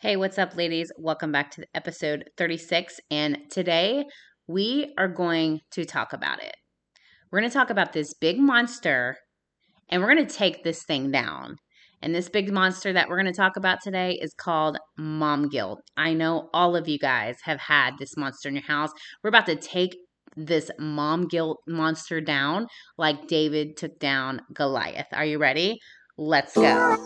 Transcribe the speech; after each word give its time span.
Hey, 0.00 0.14
what's 0.14 0.38
up, 0.38 0.56
ladies? 0.56 0.92
Welcome 0.96 1.32
back 1.32 1.50
to 1.50 1.66
episode 1.74 2.30
36. 2.36 3.00
And 3.10 3.36
today 3.50 4.04
we 4.46 4.94
are 4.96 5.08
going 5.08 5.58
to 5.72 5.84
talk 5.84 6.12
about 6.12 6.40
it. 6.40 6.54
We're 7.32 7.40
going 7.40 7.50
to 7.50 7.58
talk 7.58 7.68
about 7.68 7.92
this 7.92 8.14
big 8.14 8.38
monster 8.38 9.16
and 9.88 10.00
we're 10.00 10.14
going 10.14 10.24
to 10.24 10.32
take 10.32 10.62
this 10.62 10.84
thing 10.84 11.10
down. 11.10 11.56
And 12.00 12.14
this 12.14 12.28
big 12.28 12.52
monster 12.52 12.92
that 12.92 13.08
we're 13.08 13.20
going 13.20 13.32
to 13.32 13.36
talk 13.36 13.56
about 13.56 13.78
today 13.82 14.12
is 14.22 14.32
called 14.34 14.78
mom 14.96 15.48
guilt. 15.48 15.80
I 15.96 16.14
know 16.14 16.48
all 16.54 16.76
of 16.76 16.86
you 16.86 17.00
guys 17.00 17.38
have 17.42 17.58
had 17.58 17.94
this 17.98 18.16
monster 18.16 18.48
in 18.48 18.54
your 18.54 18.62
house. 18.62 18.90
We're 19.24 19.30
about 19.30 19.46
to 19.46 19.56
take 19.56 19.96
this 20.36 20.70
mom 20.78 21.26
guilt 21.26 21.58
monster 21.66 22.20
down 22.20 22.68
like 22.98 23.26
David 23.26 23.76
took 23.76 23.98
down 23.98 24.42
Goliath. 24.54 25.08
Are 25.12 25.24
you 25.24 25.38
ready? 25.38 25.80
Let's 26.16 26.54
go. 26.54 26.96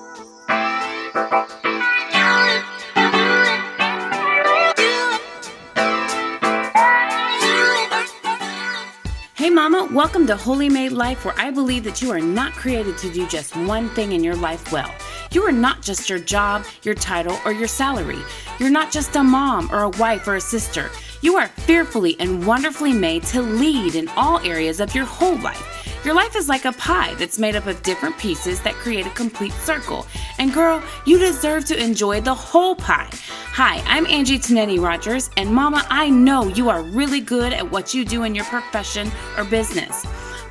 Hey, 9.43 9.51
Mama, 9.51 9.89
welcome 9.91 10.25
to 10.29 10.37
Holy 10.37 10.69
Made 10.69 10.93
Life, 10.93 11.25
where 11.25 11.35
I 11.37 11.51
believe 11.51 11.83
that 11.83 12.01
you 12.01 12.13
are 12.13 12.21
not 12.21 12.53
created 12.53 12.97
to 12.99 13.13
do 13.13 13.27
just 13.27 13.57
one 13.57 13.89
thing 13.89 14.13
in 14.13 14.23
your 14.23 14.37
life 14.37 14.71
well. 14.71 14.95
You 15.33 15.43
are 15.43 15.51
not 15.51 15.83
just 15.83 16.09
your 16.09 16.21
job, 16.21 16.65
your 16.85 16.95
title, 16.95 17.37
or 17.45 17.51
your 17.51 17.67
salary. 17.67 18.21
You're 18.61 18.71
not 18.71 18.93
just 18.93 19.17
a 19.17 19.25
mom 19.25 19.69
or 19.73 19.83
a 19.83 19.89
wife 19.89 20.29
or 20.29 20.37
a 20.37 20.41
sister. 20.41 20.93
You 21.23 21.39
are 21.39 21.49
fearfully 21.49 22.15
and 22.21 22.47
wonderfully 22.47 22.93
made 22.93 23.25
to 23.25 23.43
lead 23.43 23.97
in 23.97 24.07
all 24.11 24.39
areas 24.47 24.79
of 24.79 24.95
your 24.95 25.07
whole 25.07 25.37
life. 25.41 25.82
Your 26.05 26.15
life 26.15 26.35
is 26.35 26.49
like 26.49 26.65
a 26.65 26.73
pie 26.73 27.15
that's 27.15 27.39
made 27.39 27.55
up 27.55 27.67
of 27.67 27.81
different 27.85 28.19
pieces 28.19 28.61
that 28.63 28.75
create 28.75 29.07
a 29.07 29.11
complete 29.11 29.53
circle. 29.53 30.05
And 30.41 30.53
girl, 30.53 30.83
you 31.07 31.17
deserve 31.17 31.65
to 31.67 31.81
enjoy 31.81 32.21
the 32.21 32.35
whole 32.35 32.75
pie. 32.75 33.09
Hi, 33.53 33.81
I'm 33.87 34.07
Angie 34.07 34.41
Tanetti 34.41 34.83
Rogers, 34.83 35.31
and 35.37 35.55
Mama, 35.55 35.87
I 35.91 36.11
know 36.11 36.49
you 36.49 36.69
are 36.71 36.83
really 36.83 37.21
good 37.21 37.53
at 37.53 37.71
what 37.71 37.95
you 37.95 38.05
do 38.05 38.25
in 38.25 38.35
your 38.35 38.45
profession 38.47 39.13
or 39.39 39.45
business. 39.45 40.05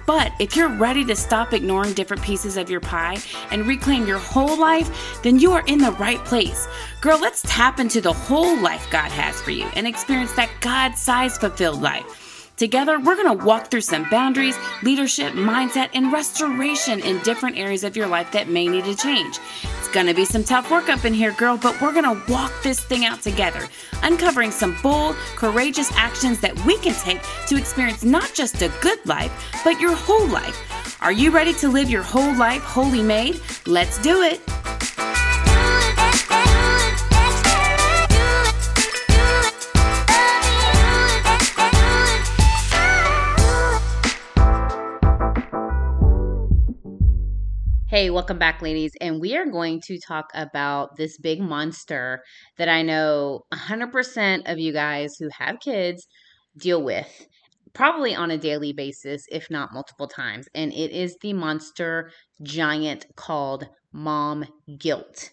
But 0.05 0.31
if 0.39 0.55
you're 0.55 0.69
ready 0.69 1.03
to 1.03 1.17
stop 1.17 1.51
ignoring 1.51 1.95
different 1.95 2.23
pieces 2.23 2.55
of 2.55 2.69
your 2.69 2.79
pie 2.79 3.17
and 3.51 3.67
reclaim 3.67 4.07
your 4.07 4.19
whole 4.19 4.57
life, 4.57 5.21
then 5.21 5.37
you 5.37 5.51
are 5.51 5.65
in 5.67 5.79
the 5.79 5.91
right 5.93 6.23
place. 6.23 6.65
Girl, 7.01 7.19
let's 7.19 7.41
tap 7.45 7.81
into 7.81 7.99
the 7.99 8.13
whole 8.13 8.57
life 8.61 8.87
God 8.89 9.11
has 9.11 9.41
for 9.41 9.51
you 9.51 9.65
and 9.75 9.85
experience 9.85 10.31
that 10.33 10.49
God 10.61 10.93
sized 10.93 11.41
fulfilled 11.41 11.81
life. 11.81 12.20
Together, 12.61 12.99
we're 12.99 13.15
going 13.15 13.39
to 13.39 13.43
walk 13.43 13.71
through 13.71 13.81
some 13.81 14.07
boundaries, 14.11 14.55
leadership, 14.83 15.33
mindset, 15.33 15.89
and 15.95 16.13
restoration 16.13 16.99
in 16.99 17.17
different 17.23 17.57
areas 17.57 17.83
of 17.83 17.97
your 17.97 18.05
life 18.05 18.31
that 18.31 18.49
may 18.49 18.67
need 18.67 18.83
to 18.83 18.95
change. 18.95 19.39
It's 19.79 19.87
going 19.87 20.05
to 20.05 20.13
be 20.13 20.25
some 20.25 20.43
tough 20.43 20.69
work 20.69 20.87
up 20.87 21.03
in 21.03 21.11
here, 21.11 21.31
girl, 21.31 21.57
but 21.57 21.81
we're 21.81 21.91
going 21.91 22.03
to 22.03 22.31
walk 22.31 22.53
this 22.61 22.79
thing 22.79 23.03
out 23.03 23.19
together, 23.23 23.67
uncovering 24.03 24.51
some 24.51 24.77
bold, 24.83 25.15
courageous 25.35 25.91
actions 25.93 26.39
that 26.41 26.55
we 26.63 26.77
can 26.77 26.93
take 26.93 27.19
to 27.47 27.57
experience 27.57 28.03
not 28.03 28.31
just 28.35 28.61
a 28.61 28.71
good 28.79 29.03
life, 29.07 29.31
but 29.63 29.79
your 29.79 29.95
whole 29.95 30.27
life. 30.27 31.01
Are 31.01 31.11
you 31.11 31.31
ready 31.31 31.53
to 31.53 31.67
live 31.67 31.89
your 31.89 32.03
whole 32.03 32.37
life 32.37 32.61
wholly 32.61 33.01
made? 33.01 33.41
Let's 33.65 33.99
do 34.03 34.21
it. 34.21 34.39
Hey, 47.91 48.09
welcome 48.09 48.39
back, 48.39 48.61
ladies. 48.61 48.93
And 49.01 49.19
we 49.19 49.35
are 49.35 49.45
going 49.45 49.81
to 49.87 49.99
talk 49.99 50.27
about 50.33 50.95
this 50.95 51.17
big 51.17 51.41
monster 51.41 52.23
that 52.57 52.69
I 52.69 52.83
know 52.83 53.41
100% 53.53 54.49
of 54.49 54.57
you 54.57 54.71
guys 54.71 55.17
who 55.19 55.27
have 55.37 55.59
kids 55.59 56.07
deal 56.57 56.81
with, 56.81 57.27
probably 57.73 58.15
on 58.15 58.31
a 58.31 58.37
daily 58.37 58.71
basis, 58.71 59.25
if 59.29 59.51
not 59.51 59.73
multiple 59.73 60.07
times. 60.07 60.47
And 60.55 60.71
it 60.71 60.91
is 60.91 61.17
the 61.21 61.33
monster 61.33 62.11
giant 62.41 63.07
called 63.17 63.67
mom 63.91 64.45
guilt. 64.79 65.31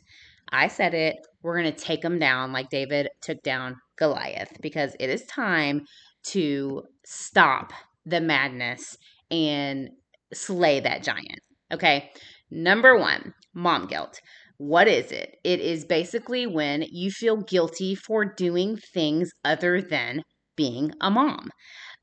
I 0.51 0.67
said 0.67 0.95
it. 0.95 1.15
We're 1.43 1.63
going 1.63 1.73
to 1.73 1.81
take 1.81 2.03
them 2.03 2.19
down 2.19 2.53
like 2.53 2.71
David 2.71 3.09
took 3.23 3.41
down 3.45 3.77
Goliath 3.97 4.51
because 4.61 4.97
it 4.99 5.09
is 5.09 5.25
time 5.27 5.83
to 6.31 6.83
stop 7.07 7.73
the 8.05 8.21
madness 8.21 8.97
and 9.31 9.91
slay 10.35 10.81
that 10.81 11.05
giant. 11.05 11.39
Okay. 11.73 12.11
Number 12.51 12.97
one, 12.99 13.35
mom 13.55 13.87
guilt. 13.87 14.21
What 14.59 14.87
is 14.89 15.13
it? 15.13 15.37
It 15.45 15.61
is 15.61 15.85
basically 15.87 16.47
when 16.47 16.83
you 16.83 17.11
feel 17.11 17.39
guilty 17.39 17.95
for 17.95 18.25
doing 18.25 18.77
things 18.77 19.31
other 19.45 19.81
than 19.81 20.25
being 20.57 20.93
a 21.01 21.11
mom 21.11 21.51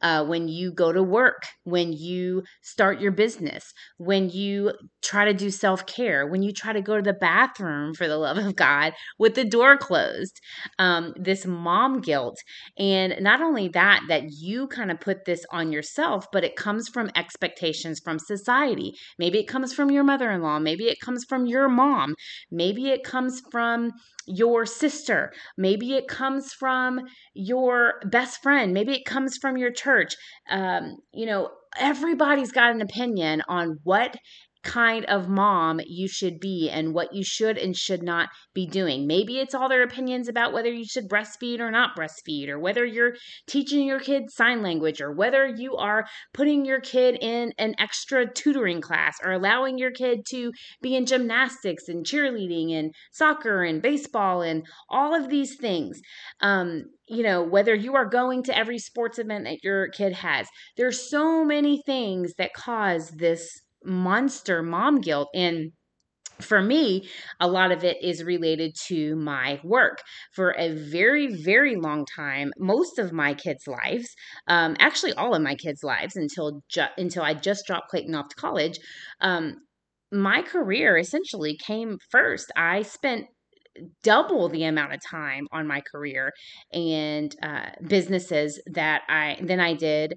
uh, 0.05 0.23
when 0.23 0.47
you 0.47 0.71
go 0.71 0.91
to 0.93 1.01
work, 1.01 1.47
when 1.63 1.91
you 1.91 2.43
start 2.61 3.01
your 3.01 3.11
business, 3.11 3.73
when 3.97 4.29
you 4.29 4.71
try 5.01 5.25
to 5.25 5.33
do 5.33 5.49
self 5.49 5.87
care, 5.87 6.27
when 6.27 6.43
you 6.43 6.53
try 6.53 6.71
to 6.71 6.81
go 6.81 6.95
to 6.95 7.01
the 7.01 7.11
bathroom 7.11 7.91
for 7.95 8.07
the 8.07 8.15
love 8.17 8.37
of 8.37 8.55
God 8.55 8.93
with 9.17 9.33
the 9.33 9.43
door 9.43 9.77
closed. 9.77 10.39
Um, 10.77 11.15
this 11.19 11.47
mom 11.47 12.01
guilt. 12.01 12.37
And 12.77 13.15
not 13.19 13.41
only 13.41 13.67
that, 13.69 14.01
that 14.07 14.25
you 14.29 14.67
kind 14.67 14.91
of 14.91 14.99
put 14.99 15.25
this 15.25 15.43
on 15.51 15.71
yourself, 15.71 16.27
but 16.31 16.43
it 16.43 16.55
comes 16.55 16.87
from 16.87 17.09
expectations 17.15 17.99
from 18.03 18.19
society. 18.19 18.93
Maybe 19.17 19.39
it 19.39 19.47
comes 19.47 19.73
from 19.73 19.89
your 19.89 20.03
mother 20.03 20.29
in 20.29 20.43
law. 20.43 20.59
Maybe 20.59 20.83
it 20.83 20.99
comes 21.03 21.25
from 21.27 21.47
your 21.47 21.67
mom. 21.67 22.13
Maybe 22.51 22.89
it 22.89 23.03
comes 23.03 23.41
from 23.51 23.91
your 24.27 24.65
sister. 24.65 25.31
Maybe 25.57 25.93
it 25.93 26.07
comes 26.07 26.53
from 26.53 27.01
your 27.33 27.95
best 28.05 28.41
friend. 28.41 28.73
Maybe 28.73 28.93
it 28.93 29.05
comes 29.05 29.37
from 29.37 29.57
your 29.57 29.71
church. 29.71 29.94
Um, 30.49 30.97
you 31.13 31.25
know, 31.25 31.49
everybody's 31.77 32.51
got 32.51 32.71
an 32.71 32.81
opinion 32.81 33.41
on 33.47 33.79
what 33.83 34.15
kind 34.65 35.05
of 35.05 35.29
mom 35.29 35.79
you 35.85 36.07
should 36.07 36.39
be 36.39 36.69
and 36.69 36.93
what 36.93 37.13
you 37.13 37.23
should 37.23 37.57
and 37.57 37.77
should 37.77 38.03
not 38.03 38.29
be 38.53 38.65
doing. 38.65 39.07
Maybe 39.07 39.39
it's 39.39 39.53
all 39.53 39.69
their 39.69 39.83
opinions 39.83 40.27
about 40.27 40.51
whether 40.51 40.71
you 40.71 40.83
should 40.83 41.07
breastfeed 41.07 41.59
or 41.59 41.71
not 41.71 41.95
breastfeed, 41.95 42.49
or 42.49 42.59
whether 42.59 42.83
you're 42.83 43.15
teaching 43.47 43.85
your 43.85 43.99
kid 43.99 44.23
sign 44.29 44.63
language, 44.63 44.99
or 44.99 45.11
whether 45.11 45.45
you 45.45 45.75
are 45.77 46.07
putting 46.33 46.65
your 46.65 46.81
kid 46.81 47.17
in 47.21 47.53
an 47.57 47.75
extra 47.77 48.29
tutoring 48.29 48.81
class, 48.81 49.17
or 49.23 49.31
allowing 49.31 49.77
your 49.77 49.91
kid 49.91 50.25
to 50.29 50.51
be 50.81 50.95
in 50.95 51.05
gymnastics 51.05 51.87
and 51.87 52.05
cheerleading 52.05 52.73
and 52.73 52.93
soccer 53.11 53.63
and 53.63 53.81
baseball 53.81 54.41
and 54.41 54.65
all 54.89 55.13
of 55.13 55.29
these 55.29 55.55
things. 55.55 56.01
Um, 56.41 56.85
you 57.07 57.21
know, 57.21 57.43
whether 57.43 57.75
you 57.75 57.95
are 57.95 58.09
going 58.09 58.41
to 58.43 58.57
every 58.57 58.79
sports 58.79 59.19
event 59.19 59.43
that 59.43 59.63
your 59.63 59.89
kid 59.89 60.13
has, 60.13 60.47
there's 60.75 61.07
so 61.07 61.45
many 61.45 61.83
things 61.85 62.33
that 62.39 62.53
cause 62.53 63.11
this 63.11 63.61
monster 63.85 64.63
mom 64.63 65.01
guilt 65.01 65.29
and 65.33 65.71
for 66.41 66.61
me, 66.61 67.07
a 67.39 67.47
lot 67.47 67.71
of 67.71 67.83
it 67.85 67.97
is 68.03 68.23
related 68.23 68.75
to 68.87 69.15
my 69.15 69.59
work. 69.63 69.99
For 70.33 70.53
a 70.57 70.69
very, 70.73 71.27
very 71.33 71.77
long 71.77 72.05
time, 72.15 72.51
most 72.57 72.99
of 72.99 73.13
my 73.13 73.33
kids' 73.33 73.67
lives, 73.67 74.09
um, 74.47 74.75
actually 74.79 75.13
all 75.13 75.33
of 75.33 75.41
my 75.41 75.55
kids' 75.55 75.83
lives 75.83 76.17
until 76.17 76.61
ju- 76.69 76.93
until 76.97 77.23
I 77.23 77.35
just 77.35 77.65
dropped 77.65 77.89
Clayton 77.89 78.15
off 78.15 78.27
to 78.29 78.35
college, 78.35 78.79
um, 79.21 79.55
my 80.11 80.41
career 80.41 80.97
essentially 80.97 81.57
came 81.57 81.97
first. 82.11 82.51
I 82.57 82.81
spent 82.81 83.27
double 84.03 84.47
the 84.49 84.63
amount 84.63 84.93
of 84.93 85.01
time 85.09 85.47
on 85.51 85.67
my 85.67 85.81
career 85.91 86.31
and 86.71 87.35
uh, 87.43 87.71
businesses 87.87 88.61
that 88.67 89.01
I 89.09 89.37
than 89.41 89.59
I 89.59 89.73
did 89.73 90.13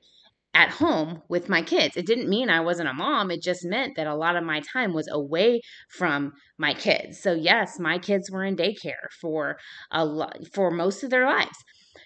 at 0.55 0.71
home 0.71 1.23
with 1.29 1.49
my 1.49 1.63
kids. 1.63 1.97
It 1.97 2.07
didn't 2.07 2.29
mean 2.29 2.51
I 2.51 2.61
wasn't 2.61 2.89
a 2.89 2.95
mom. 2.95 3.31
It 3.31 3.43
just 3.43 3.65
meant 3.65 3.97
that 3.97 4.07
a 4.07 4.15
lot 4.15 4.37
of 4.37 4.45
my 4.45 4.61
time 4.73 4.93
was 4.93 5.09
away 5.11 5.61
from 5.91 6.33
my 6.59 6.75
kids. 6.75 7.21
So 7.21 7.33
yes, 7.33 7.79
my 7.79 7.99
kids 7.99 8.31
were 8.31 8.45
in 8.45 8.57
daycare 8.57 9.09
for 9.21 9.57
a 9.91 10.05
lot 10.05 10.39
for 10.53 10.71
most 10.71 11.05
of 11.05 11.11
their 11.11 11.27
lives. 11.27 11.57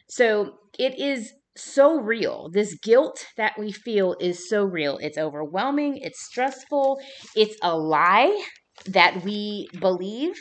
So 0.08 0.54
it 0.78 0.98
is 0.98 1.32
so 1.56 2.00
real. 2.00 2.50
This 2.52 2.76
guilt 2.82 3.26
that 3.36 3.52
we 3.58 3.72
feel 3.72 4.16
is 4.20 4.48
so 4.48 4.64
real. 4.64 4.98
It's 4.98 5.18
overwhelming, 5.18 5.98
it's 5.98 6.24
stressful, 6.26 6.98
it's 7.36 7.56
a 7.62 7.76
lie 7.76 8.42
that 8.86 9.22
we 9.24 9.68
believe 9.80 10.34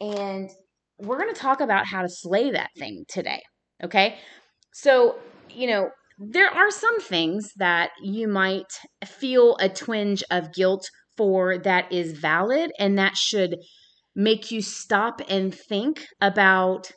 and 0.00 0.50
we're 0.98 1.18
going 1.18 1.32
to 1.32 1.40
talk 1.40 1.60
about 1.60 1.86
how 1.86 2.02
to 2.02 2.08
slay 2.08 2.50
that 2.50 2.70
thing 2.78 3.04
today. 3.08 3.40
Okay? 3.82 4.18
So, 4.72 5.16
you 5.50 5.66
know, 5.66 5.90
there 6.20 6.50
are 6.50 6.70
some 6.70 7.00
things 7.00 7.50
that 7.56 7.90
you 8.02 8.28
might 8.28 8.70
feel 9.06 9.56
a 9.56 9.70
twinge 9.70 10.22
of 10.30 10.52
guilt 10.52 10.86
for 11.16 11.56
that 11.58 11.90
is 11.90 12.12
valid 12.12 12.70
and 12.78 12.98
that 12.98 13.16
should 13.16 13.56
make 14.14 14.50
you 14.50 14.60
stop 14.60 15.22
and 15.30 15.54
think 15.54 16.06
about 16.20 16.90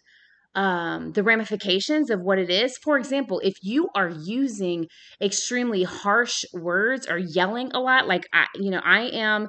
um, 0.55 1.13
the 1.13 1.23
ramifications 1.23 2.09
of 2.09 2.19
what 2.19 2.37
it 2.37 2.49
is. 2.49 2.77
For 2.83 2.97
example, 2.97 3.39
if 3.39 3.53
you 3.61 3.87
are 3.95 4.09
using 4.09 4.87
extremely 5.21 5.83
harsh 5.83 6.43
words 6.53 7.07
or 7.07 7.17
yelling 7.17 7.71
a 7.73 7.79
lot, 7.79 8.07
like 8.07 8.27
I, 8.33 8.47
you 8.55 8.71
know, 8.71 8.81
I 8.83 9.03
am 9.03 9.47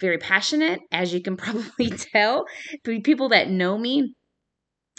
very 0.00 0.18
passionate, 0.18 0.80
as 0.90 1.14
you 1.14 1.22
can 1.22 1.36
probably 1.38 1.90
tell. 1.90 2.44
People 2.84 3.28
that 3.28 3.48
know 3.48 3.78
me 3.78 4.14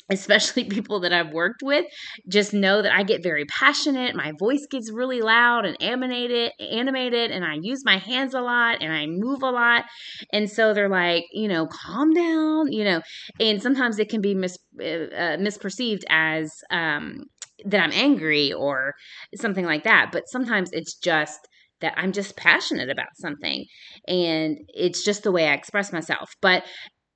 especially 0.09 0.63
people 0.69 0.99
that 1.01 1.13
I've 1.13 1.31
worked 1.31 1.61
with, 1.63 1.85
just 2.29 2.53
know 2.53 2.81
that 2.81 2.93
I 2.93 3.03
get 3.03 3.23
very 3.23 3.45
passionate. 3.45 4.15
My 4.15 4.31
voice 4.39 4.65
gets 4.69 4.91
really 4.91 5.21
loud 5.21 5.65
and 5.65 5.81
animated, 5.81 6.51
animated, 6.59 7.31
and 7.31 7.45
I 7.45 7.57
use 7.61 7.83
my 7.85 7.97
hands 7.97 8.33
a 8.33 8.41
lot 8.41 8.81
and 8.81 8.93
I 8.93 9.05
move 9.07 9.41
a 9.43 9.51
lot. 9.51 9.85
And 10.31 10.49
so 10.49 10.73
they're 10.73 10.89
like, 10.89 11.25
you 11.31 11.47
know, 11.47 11.67
calm 11.67 12.13
down, 12.13 12.71
you 12.71 12.83
know. 12.83 13.01
And 13.39 13.61
sometimes 13.61 13.99
it 13.99 14.09
can 14.09 14.21
be 14.21 14.35
mis- 14.35 14.57
uh, 14.79 14.83
uh 14.83 15.37
misperceived 15.37 16.03
as 16.09 16.51
um, 16.69 17.23
that 17.65 17.81
I'm 17.81 17.91
angry 17.93 18.53
or 18.53 18.93
something 19.35 19.65
like 19.65 19.83
that. 19.83 20.09
But 20.11 20.23
sometimes 20.27 20.69
it's 20.71 20.95
just 20.95 21.39
that 21.81 21.93
I'm 21.97 22.13
just 22.13 22.37
passionate 22.37 22.89
about 22.89 23.07
something 23.15 23.65
and 24.07 24.57
it's 24.69 25.03
just 25.03 25.23
the 25.23 25.31
way 25.31 25.49
I 25.49 25.53
express 25.53 25.91
myself. 25.91 26.31
But 26.41 26.63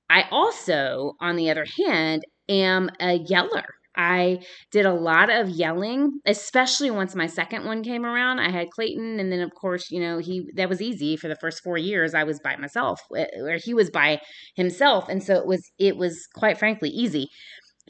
I 0.09 0.25
also, 0.31 1.13
on 1.19 1.35
the 1.35 1.49
other 1.49 1.65
hand, 1.85 2.23
am 2.49 2.89
a 2.99 3.19
yeller. 3.27 3.65
I 3.95 4.41
did 4.71 4.85
a 4.85 4.93
lot 4.93 5.31
of 5.31 5.49
yelling, 5.49 6.19
especially 6.25 6.91
once 6.91 7.15
my 7.15 7.25
second 7.25 7.65
one 7.65 7.83
came 7.83 8.05
around. 8.05 8.39
I 8.39 8.51
had 8.51 8.69
Clayton, 8.69 9.19
and 9.19 9.31
then 9.31 9.41
of 9.41 9.51
course, 9.59 9.89
you 9.89 9.99
know, 9.99 10.19
he 10.19 10.47
that 10.55 10.69
was 10.69 10.81
easy 10.81 11.17
for 11.17 11.27
the 11.27 11.35
first 11.35 11.63
four 11.63 11.79
years. 11.79 12.13
I 12.13 12.23
was 12.23 12.39
by 12.39 12.55
myself, 12.57 13.01
or 13.09 13.57
he 13.63 13.73
was 13.73 13.89
by 13.89 14.21
himself, 14.55 15.09
and 15.09 15.23
so 15.23 15.35
it 15.35 15.47
was 15.47 15.71
it 15.79 15.97
was 15.97 16.27
quite 16.35 16.59
frankly 16.59 16.89
easy, 16.89 17.29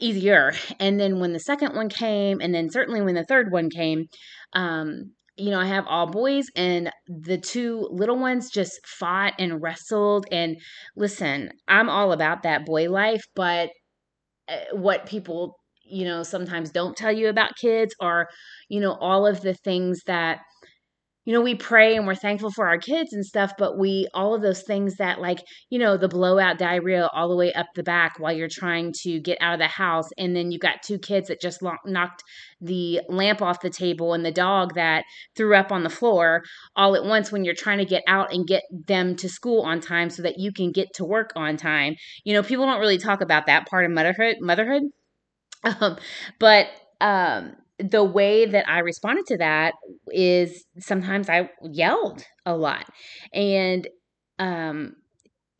easier. 0.00 0.52
And 0.80 0.98
then 0.98 1.20
when 1.20 1.34
the 1.34 1.40
second 1.40 1.74
one 1.74 1.90
came, 1.90 2.40
and 2.40 2.54
then 2.54 2.70
certainly 2.70 3.02
when 3.02 3.14
the 3.14 3.24
third 3.24 3.52
one 3.52 3.68
came, 3.68 4.06
um, 4.54 5.12
you 5.38 5.50
know, 5.50 5.60
I 5.60 5.66
have 5.66 5.86
all 5.86 6.06
boys, 6.06 6.46
and 6.56 6.90
the 7.06 7.38
two 7.38 7.88
little 7.90 8.18
ones 8.18 8.50
just 8.50 8.78
fought 8.86 9.34
and 9.38 9.62
wrestled. 9.62 10.26
And 10.32 10.56
listen, 10.96 11.52
I'm 11.68 11.88
all 11.88 12.12
about 12.12 12.42
that 12.42 12.66
boy 12.66 12.90
life, 12.90 13.22
but 13.34 13.70
Eh, 14.48 14.64
what 14.72 15.06
people 15.06 15.58
you 15.84 16.04
know 16.04 16.22
sometimes 16.22 16.70
don't 16.70 16.96
tell 16.96 17.12
you 17.12 17.28
about 17.28 17.56
kids 17.56 17.94
are 18.00 18.28
you 18.68 18.80
know 18.80 18.92
all 19.00 19.26
of 19.26 19.40
the 19.42 19.54
things 19.54 20.02
that 20.06 20.40
you 21.28 21.34
know 21.34 21.42
we 21.42 21.54
pray 21.54 21.94
and 21.94 22.06
we're 22.06 22.14
thankful 22.14 22.50
for 22.50 22.66
our 22.66 22.78
kids 22.78 23.12
and 23.12 23.24
stuff 23.24 23.52
but 23.58 23.76
we 23.76 24.08
all 24.14 24.34
of 24.34 24.40
those 24.40 24.62
things 24.62 24.96
that 24.96 25.20
like 25.20 25.40
you 25.68 25.78
know 25.78 25.98
the 25.98 26.08
blowout 26.08 26.56
diarrhea 26.56 27.06
all 27.12 27.28
the 27.28 27.36
way 27.36 27.52
up 27.52 27.66
the 27.74 27.82
back 27.82 28.18
while 28.18 28.32
you're 28.32 28.48
trying 28.50 28.94
to 28.94 29.20
get 29.20 29.36
out 29.42 29.52
of 29.52 29.60
the 29.60 29.66
house 29.66 30.08
and 30.16 30.34
then 30.34 30.50
you've 30.50 30.62
got 30.62 30.82
two 30.82 30.98
kids 30.98 31.28
that 31.28 31.38
just 31.38 31.60
knocked 31.84 32.22
the 32.62 33.02
lamp 33.10 33.42
off 33.42 33.60
the 33.60 33.68
table 33.68 34.14
and 34.14 34.24
the 34.24 34.32
dog 34.32 34.74
that 34.74 35.04
threw 35.36 35.54
up 35.54 35.70
on 35.70 35.82
the 35.82 35.90
floor 35.90 36.42
all 36.74 36.96
at 36.96 37.04
once 37.04 37.30
when 37.30 37.44
you're 37.44 37.54
trying 37.54 37.78
to 37.78 37.84
get 37.84 38.02
out 38.08 38.32
and 38.32 38.46
get 38.46 38.62
them 38.86 39.14
to 39.14 39.28
school 39.28 39.60
on 39.60 39.80
time 39.80 40.08
so 40.08 40.22
that 40.22 40.38
you 40.38 40.50
can 40.50 40.72
get 40.72 40.88
to 40.94 41.04
work 41.04 41.32
on 41.36 41.58
time. 41.58 41.94
You 42.24 42.32
know 42.32 42.42
people 42.42 42.64
don't 42.64 42.80
really 42.80 42.96
talk 42.96 43.20
about 43.20 43.44
that 43.46 43.68
part 43.68 43.84
of 43.84 43.90
motherhood 43.90 44.36
motherhood. 44.40 44.84
Um, 45.64 45.96
but 46.38 46.68
um 47.00 47.56
the 47.78 48.04
way 48.04 48.46
that 48.46 48.68
I 48.68 48.80
responded 48.80 49.26
to 49.26 49.38
that 49.38 49.74
is 50.08 50.64
sometimes 50.78 51.28
I 51.28 51.50
yelled 51.62 52.24
a 52.46 52.56
lot. 52.56 52.86
And 53.32 53.88
um 54.38 54.94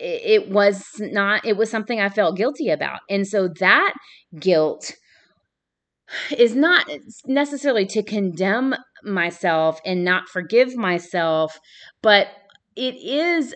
it, 0.00 0.48
was 0.50 0.84
not 1.00 1.44
it 1.44 1.56
was 1.56 1.70
something 1.70 2.00
I 2.00 2.08
felt 2.08 2.36
guilty 2.36 2.70
about. 2.70 3.00
And 3.10 3.26
so 3.26 3.48
that 3.60 3.94
guilt 4.38 4.94
is 6.36 6.54
not 6.54 6.88
necessarily 7.26 7.86
to 7.86 8.02
condemn 8.02 8.74
myself 9.04 9.80
and 9.84 10.04
not 10.04 10.28
forgive 10.28 10.76
myself, 10.76 11.58
but 12.02 12.28
it 12.76 12.94
is 12.94 13.54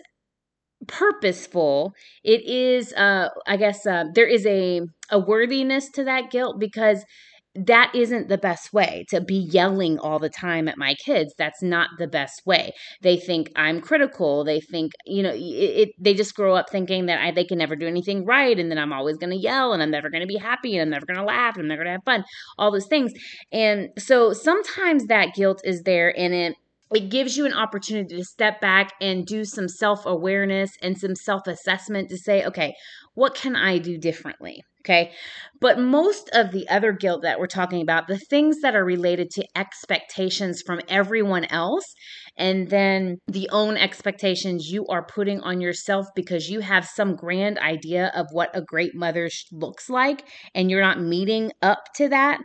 purposeful 0.87 1.93
it 2.23 2.41
is 2.45 2.93
uh 2.93 3.29
i 3.47 3.55
guess 3.55 3.85
uh, 3.87 4.03
there 4.15 4.27
is 4.27 4.45
a 4.45 4.81
a 5.11 5.19
worthiness 5.19 5.89
to 5.89 6.03
that 6.03 6.29
guilt 6.31 6.59
because 6.59 7.05
that 7.55 7.91
isn't 7.93 8.29
the 8.29 8.37
best 8.37 8.73
way 8.73 9.05
to 9.09 9.21
be 9.21 9.35
yelling 9.35 9.99
all 9.99 10.19
the 10.19 10.29
time 10.29 10.67
at 10.67 10.77
my 10.77 10.95
kids. 10.95 11.33
That's 11.37 11.61
not 11.61 11.89
the 11.99 12.07
best 12.07 12.41
way. 12.45 12.71
They 13.01 13.17
think 13.17 13.51
i'm 13.55 13.81
critical. 13.81 14.43
They 14.43 14.59
think 14.59 14.93
you 15.05 15.23
know 15.23 15.33
it, 15.33 15.37
it 15.37 15.89
they 15.99 16.13
just 16.13 16.35
grow 16.35 16.55
up 16.55 16.69
thinking 16.69 17.05
that 17.07 17.21
I, 17.21 17.31
they 17.31 17.45
can 17.45 17.57
never 17.57 17.75
do 17.75 17.87
anything 17.87 18.25
right 18.25 18.57
and 18.57 18.69
then 18.69 18.77
i'm 18.77 18.93
always 18.93 19.17
going 19.17 19.31
to 19.31 19.37
yell 19.37 19.73
and 19.73 19.81
i'm 19.81 19.91
never 19.91 20.09
going 20.09 20.21
to 20.21 20.27
be 20.27 20.37
happy 20.37 20.77
and 20.77 20.81
i'm 20.81 20.89
never 20.89 21.05
going 21.05 21.19
to 21.19 21.25
laugh 21.25 21.55
and 21.55 21.63
i'm 21.63 21.67
never 21.67 21.83
going 21.83 21.93
to 21.93 21.99
have 21.99 22.03
fun 22.03 22.23
all 22.57 22.71
those 22.71 22.87
things. 22.87 23.11
And 23.51 23.89
so 23.97 24.33
sometimes 24.33 25.05
that 25.07 25.35
guilt 25.35 25.61
is 25.63 25.83
there 25.83 26.17
and 26.17 26.33
it 26.33 26.55
it 26.93 27.09
gives 27.09 27.35
you 27.35 27.47
an 27.47 27.53
opportunity 27.53 28.15
to 28.17 28.23
step 28.23 28.61
back 28.61 28.91
and 29.01 29.25
do 29.25 29.45
some 29.45 29.67
self 29.67 30.05
awareness 30.05 30.71
and 30.81 30.97
some 30.97 31.15
self 31.15 31.47
assessment 31.47 32.09
to 32.09 32.17
say, 32.17 32.45
okay, 32.45 32.75
what 33.15 33.33
can 33.33 33.55
I 33.55 33.79
do 33.79 33.97
differently? 33.97 34.63
Okay. 34.85 35.11
But 35.61 35.79
most 35.79 36.29
of 36.33 36.51
the 36.51 36.67
other 36.67 36.91
guilt 36.91 37.21
that 37.21 37.39
we're 37.39 37.47
talking 37.47 37.81
about, 37.81 38.07
the 38.07 38.17
things 38.17 38.59
that 38.63 38.75
are 38.75 38.83
related 38.83 39.29
to 39.31 39.45
expectations 39.55 40.61
from 40.65 40.81
everyone 40.89 41.45
else, 41.45 41.85
and 42.35 42.69
then 42.69 43.19
the 43.27 43.47
own 43.49 43.77
expectations 43.77 44.67
you 44.69 44.85
are 44.87 45.05
putting 45.05 45.39
on 45.39 45.61
yourself 45.61 46.07
because 46.15 46.49
you 46.49 46.59
have 46.59 46.85
some 46.85 47.15
grand 47.15 47.59
idea 47.59 48.11
of 48.13 48.25
what 48.31 48.49
a 48.53 48.61
great 48.61 48.93
mother 48.93 49.29
looks 49.53 49.89
like, 49.89 50.27
and 50.53 50.69
you're 50.69 50.81
not 50.81 50.99
meeting 50.99 51.53
up 51.61 51.79
to 51.95 52.09
that. 52.09 52.41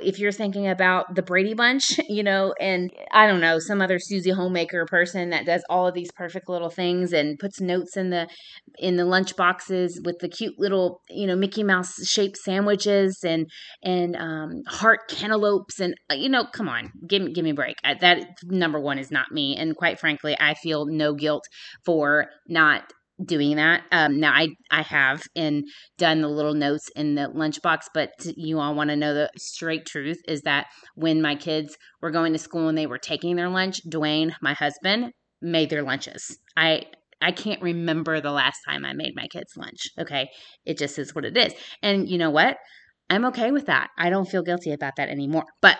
If 0.00 0.18
you're 0.18 0.32
thinking 0.32 0.66
about 0.66 1.14
the 1.14 1.22
Brady 1.22 1.52
Bunch, 1.52 2.00
you 2.08 2.22
know, 2.22 2.54
and 2.58 2.90
I 3.10 3.26
don't 3.26 3.40
know, 3.40 3.58
some 3.58 3.82
other 3.82 3.98
Susie 3.98 4.30
homemaker 4.30 4.86
person 4.86 5.28
that 5.30 5.44
does 5.44 5.62
all 5.68 5.86
of 5.88 5.94
these 5.94 6.10
perfect 6.12 6.48
little 6.48 6.70
things 6.70 7.12
and 7.12 7.38
puts 7.38 7.60
notes 7.60 7.98
in 7.98 8.08
the 8.08 8.28
in 8.78 8.96
the 8.96 9.04
lunch 9.04 9.36
boxes 9.36 10.00
with 10.04 10.20
the 10.20 10.28
cute 10.28 10.54
little, 10.58 11.02
you 11.10 11.26
know, 11.26 11.36
Mickey 11.36 11.62
Mouse 11.62 11.81
shaped 11.82 12.36
sandwiches 12.36 13.20
and 13.24 13.50
and 13.82 14.16
um, 14.16 14.62
heart 14.66 15.00
cantaloupes 15.08 15.80
and 15.80 15.94
uh, 16.10 16.14
you 16.14 16.28
know, 16.28 16.44
come 16.52 16.68
on, 16.68 16.92
give 17.06 17.22
me 17.22 17.32
give 17.32 17.44
me 17.44 17.50
a 17.50 17.54
break. 17.54 17.76
That 18.00 18.26
number 18.44 18.80
one 18.80 18.98
is 18.98 19.10
not 19.10 19.32
me, 19.32 19.56
and 19.56 19.76
quite 19.76 19.98
frankly, 19.98 20.36
I 20.38 20.54
feel 20.54 20.86
no 20.86 21.14
guilt 21.14 21.44
for 21.84 22.26
not 22.48 22.92
doing 23.24 23.56
that. 23.56 23.82
Um, 23.92 24.20
now 24.20 24.32
I 24.32 24.48
I 24.70 24.82
have 24.82 25.22
and 25.36 25.64
done 25.98 26.20
the 26.20 26.28
little 26.28 26.54
notes 26.54 26.88
in 26.96 27.14
the 27.14 27.28
lunchbox, 27.28 27.82
but 27.94 28.10
you 28.36 28.58
all 28.58 28.74
want 28.74 28.90
to 28.90 28.96
know 28.96 29.14
the 29.14 29.30
straight 29.36 29.86
truth 29.86 30.18
is 30.26 30.42
that 30.42 30.66
when 30.94 31.22
my 31.22 31.34
kids 31.34 31.76
were 32.00 32.10
going 32.10 32.32
to 32.32 32.38
school 32.38 32.68
and 32.68 32.76
they 32.76 32.86
were 32.86 32.98
taking 32.98 33.36
their 33.36 33.48
lunch, 33.48 33.80
Dwayne, 33.88 34.32
my 34.40 34.54
husband, 34.54 35.12
made 35.40 35.70
their 35.70 35.82
lunches. 35.82 36.38
I 36.56 36.84
I 37.22 37.32
can't 37.32 37.62
remember 37.62 38.20
the 38.20 38.32
last 38.32 38.58
time 38.68 38.84
I 38.84 38.92
made 38.92 39.14
my 39.14 39.26
kids 39.28 39.56
lunch. 39.56 39.88
Okay. 39.98 40.28
It 40.64 40.78
just 40.78 40.98
is 40.98 41.14
what 41.14 41.24
it 41.24 41.36
is. 41.36 41.54
And 41.82 42.08
you 42.08 42.18
know 42.18 42.30
what? 42.30 42.58
I'm 43.10 43.24
okay 43.26 43.50
with 43.50 43.66
that. 43.66 43.90
I 43.98 44.10
don't 44.10 44.28
feel 44.28 44.42
guilty 44.42 44.72
about 44.72 44.96
that 44.96 45.08
anymore. 45.08 45.44
But 45.60 45.78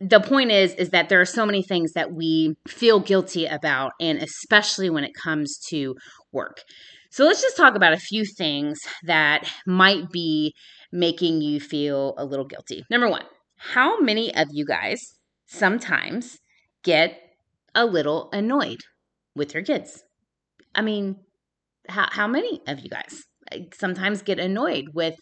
the 0.00 0.20
point 0.20 0.50
is 0.50 0.74
is 0.74 0.90
that 0.90 1.08
there 1.08 1.20
are 1.20 1.26
so 1.26 1.46
many 1.46 1.62
things 1.62 1.92
that 1.92 2.12
we 2.12 2.54
feel 2.66 2.98
guilty 2.98 3.46
about 3.46 3.92
and 4.00 4.18
especially 4.18 4.90
when 4.90 5.04
it 5.04 5.12
comes 5.22 5.58
to 5.68 5.94
work. 6.32 6.62
So 7.10 7.24
let's 7.24 7.42
just 7.42 7.56
talk 7.56 7.74
about 7.74 7.92
a 7.92 7.98
few 7.98 8.24
things 8.24 8.78
that 9.04 9.46
might 9.66 10.10
be 10.10 10.54
making 10.90 11.42
you 11.42 11.60
feel 11.60 12.14
a 12.16 12.24
little 12.24 12.46
guilty. 12.46 12.84
Number 12.90 13.08
1, 13.08 13.22
how 13.56 14.00
many 14.00 14.34
of 14.34 14.48
you 14.50 14.64
guys 14.64 14.98
sometimes 15.46 16.38
get 16.82 17.20
a 17.74 17.84
little 17.84 18.30
annoyed 18.32 18.80
with 19.36 19.54
your 19.54 19.62
kids? 19.62 20.02
I 20.74 20.82
mean, 20.82 21.16
how 21.88 22.08
how 22.10 22.26
many 22.26 22.60
of 22.66 22.80
you 22.80 22.88
guys 22.88 23.22
sometimes 23.74 24.22
get 24.22 24.38
annoyed 24.38 24.86
with 24.94 25.14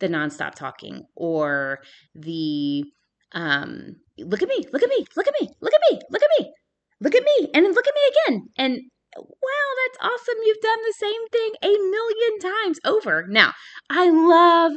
the 0.00 0.08
nonstop 0.08 0.54
talking 0.54 1.02
or 1.14 1.80
the 2.14 2.84
um 3.32 3.96
look 4.18 4.42
at 4.42 4.48
me, 4.48 4.64
look 4.72 4.82
at 4.82 4.88
me, 4.88 5.04
look 5.16 5.26
at 5.26 5.34
me, 5.40 5.48
look 5.60 5.72
at 5.74 5.80
me, 5.90 6.00
look 6.10 6.22
at 6.22 6.30
me, 6.38 6.52
look 7.00 7.14
at 7.14 7.22
me, 7.22 7.48
and 7.54 7.66
look 7.74 7.86
at 7.86 7.94
me 7.94 8.00
again. 8.10 8.42
And 8.56 8.80
wow, 9.16 9.68
that's 9.84 9.98
awesome. 10.00 10.36
You've 10.44 10.60
done 10.60 10.78
the 10.82 10.94
same 10.98 11.28
thing 11.28 11.52
a 11.62 11.90
million 11.90 12.38
times 12.40 12.78
over. 12.84 13.26
Now, 13.28 13.52
I 13.90 14.10
love 14.10 14.72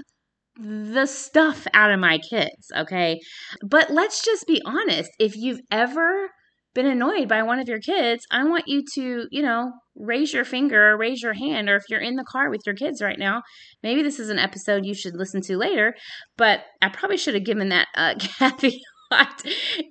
the 0.58 1.06
stuff 1.06 1.66
out 1.74 1.92
of 1.92 2.00
my 2.00 2.18
kids, 2.18 2.72
okay? 2.76 3.20
But 3.66 3.92
let's 3.92 4.24
just 4.24 4.48
be 4.48 4.62
honest. 4.66 5.12
If 5.20 5.36
you've 5.36 5.62
ever 5.72 6.30
been 6.74 6.86
annoyed 6.86 7.28
by 7.28 7.44
one 7.44 7.60
of 7.60 7.68
your 7.68 7.80
kids, 7.80 8.26
I 8.32 8.44
want 8.44 8.68
you 8.68 8.84
to, 8.96 9.28
you 9.32 9.42
know, 9.42 9.72
raise 9.96 10.34
your 10.34 10.46
finger 10.46 10.92
or 10.92 10.98
raise 10.98 11.22
your 11.22 11.34
hand. 11.34 11.70
Or 11.70 11.76
if 11.76 11.84
you're 11.90 12.00
in 12.00 12.16
the 12.16 12.24
car 12.24 12.50
with 12.50 12.62
your 12.66 12.76
kids 12.76 13.02
right 13.02 13.20
now, 13.20 13.42
maybe 13.84 14.02
this 14.02 14.20
is 14.20 14.30
an 14.30 14.40
episode 14.40 14.86
you 14.86 14.94
should 14.94 15.16
listen 15.16 15.42
to 15.42 15.58
later. 15.58 15.96
But 16.38 16.62
I 16.82 16.90
probably 16.90 17.18
should 17.18 17.36
have 17.36 17.46
given 17.46 17.70
that 17.70 17.88
uh, 17.96 18.16
caveat 18.20 19.44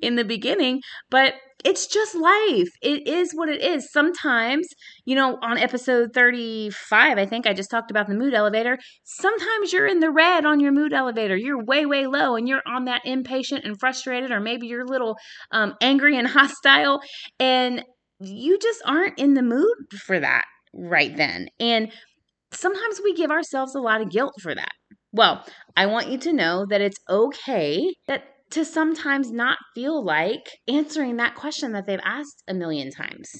in 0.02 0.16
the 0.16 0.25
beginning. 0.25 0.80
But 1.11 1.35
it's 1.64 1.87
just 1.87 2.14
life. 2.14 2.69
It 2.83 3.07
is 3.07 3.33
what 3.35 3.49
it 3.49 3.62
is. 3.62 3.92
Sometimes, 3.92 4.66
you 5.04 5.14
know, 5.14 5.38
on 5.42 5.59
episode 5.59 6.11
35, 6.14 7.19
I 7.19 7.26
think 7.26 7.47
I 7.47 7.52
just 7.52 7.71
talked 7.71 7.90
about 7.90 8.09
the 8.09 8.14
mood 8.14 8.35
elevator. 8.35 8.78
Sometimes 9.04 9.73
you're 9.73 9.87
in 9.87 10.00
the 10.00 10.11
red 10.11 10.45
on 10.45 10.61
your 10.61 10.73
mood 10.73 10.92
elevator. 10.92 11.37
You're 11.37 11.62
way, 11.62 11.87
way 11.87 12.07
low 12.07 12.37
and 12.37 12.49
you're 12.49 12.62
on 12.66 12.87
that 12.87 13.02
impatient 13.04 13.64
and 13.64 13.78
frustrated, 13.78 14.30
or 14.30 14.40
maybe 14.40 14.66
you're 14.66 14.85
a 14.85 14.90
little 14.90 15.16
um, 15.52 15.75
angry 15.80 16.16
and 16.16 16.28
hostile, 16.28 17.00
and 17.38 17.85
you 18.21 18.59
just 18.59 18.83
aren't 18.85 19.19
in 19.19 19.35
the 19.35 19.43
mood 19.43 19.93
for 20.05 20.21
that 20.21 20.45
right 20.75 21.17
then. 21.17 21.49
And 21.59 21.91
sometimes 22.53 23.00
we 23.03 23.15
give 23.15 23.31
ourselves 23.31 23.75
a 23.75 23.81
lot 23.81 24.00
of 24.00 24.11
guilt 24.11 24.35
for 24.41 24.55
that. 24.55 24.73
Well, 25.12 25.45
I 25.77 25.87
want 25.87 26.09
you 26.09 26.19
to 26.19 26.33
know 26.33 26.67
that 26.69 26.81
it's 26.81 26.99
okay 27.09 27.95
that 28.07 28.25
to 28.50 28.65
sometimes 28.65 29.31
not 29.31 29.59
feel 29.75 30.05
like 30.05 30.49
answering 30.69 31.17
that 31.17 31.35
question 31.35 31.73
that 31.73 31.87
they've 31.87 32.00
asked 32.05 32.43
a 32.49 32.55
million 32.55 32.91
times 32.91 33.31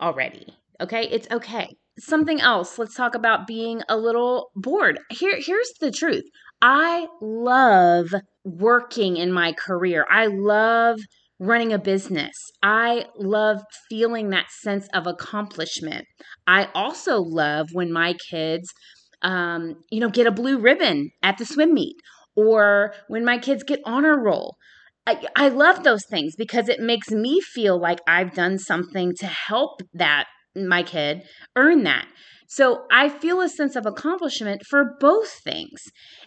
already. 0.00 0.46
Okay? 0.80 1.08
It's 1.08 1.28
okay. 1.30 1.68
Something 1.98 2.40
else. 2.40 2.78
Let's 2.78 2.94
talk 2.94 3.14
about 3.14 3.46
being 3.46 3.82
a 3.88 3.96
little 3.96 4.50
bored. 4.56 4.98
Here 5.10 5.38
here's 5.38 5.72
the 5.80 5.92
truth. 5.92 6.24
I 6.60 7.06
love 7.20 8.08
working 8.44 9.16
in 9.16 9.32
my 9.32 9.52
career. 9.52 10.06
I 10.10 10.26
love 10.26 10.98
running 11.38 11.72
a 11.72 11.78
business. 11.78 12.34
I 12.62 13.06
love 13.16 13.62
feeling 13.88 14.30
that 14.30 14.50
sense 14.50 14.88
of 14.94 15.06
accomplishment. 15.06 16.06
I 16.46 16.68
also 16.74 17.20
love 17.20 17.68
when 17.72 17.92
my 17.92 18.14
kids 18.30 18.72
um, 19.24 19.76
you 19.90 20.00
know, 20.00 20.10
get 20.10 20.26
a 20.26 20.30
blue 20.30 20.58
ribbon 20.58 21.10
at 21.22 21.38
the 21.38 21.46
swim 21.46 21.74
meet 21.74 21.96
or 22.36 22.94
when 23.08 23.24
my 23.24 23.38
kids 23.38 23.64
get 23.64 23.80
honor 23.84 24.20
roll. 24.20 24.56
I, 25.06 25.26
I 25.36 25.48
love 25.48 25.82
those 25.82 26.04
things 26.06 26.34
because 26.36 26.68
it 26.68 26.80
makes 26.80 27.10
me 27.10 27.40
feel 27.40 27.80
like 27.80 28.00
I've 28.06 28.34
done 28.34 28.58
something 28.58 29.14
to 29.18 29.26
help 29.26 29.80
that 29.94 30.26
my 30.54 30.82
kid 30.82 31.22
earn 31.56 31.82
that. 31.84 32.06
So 32.46 32.84
I 32.92 33.08
feel 33.08 33.40
a 33.40 33.48
sense 33.48 33.74
of 33.74 33.86
accomplishment 33.86 34.62
for 34.68 34.96
both 35.00 35.30
things. 35.42 35.82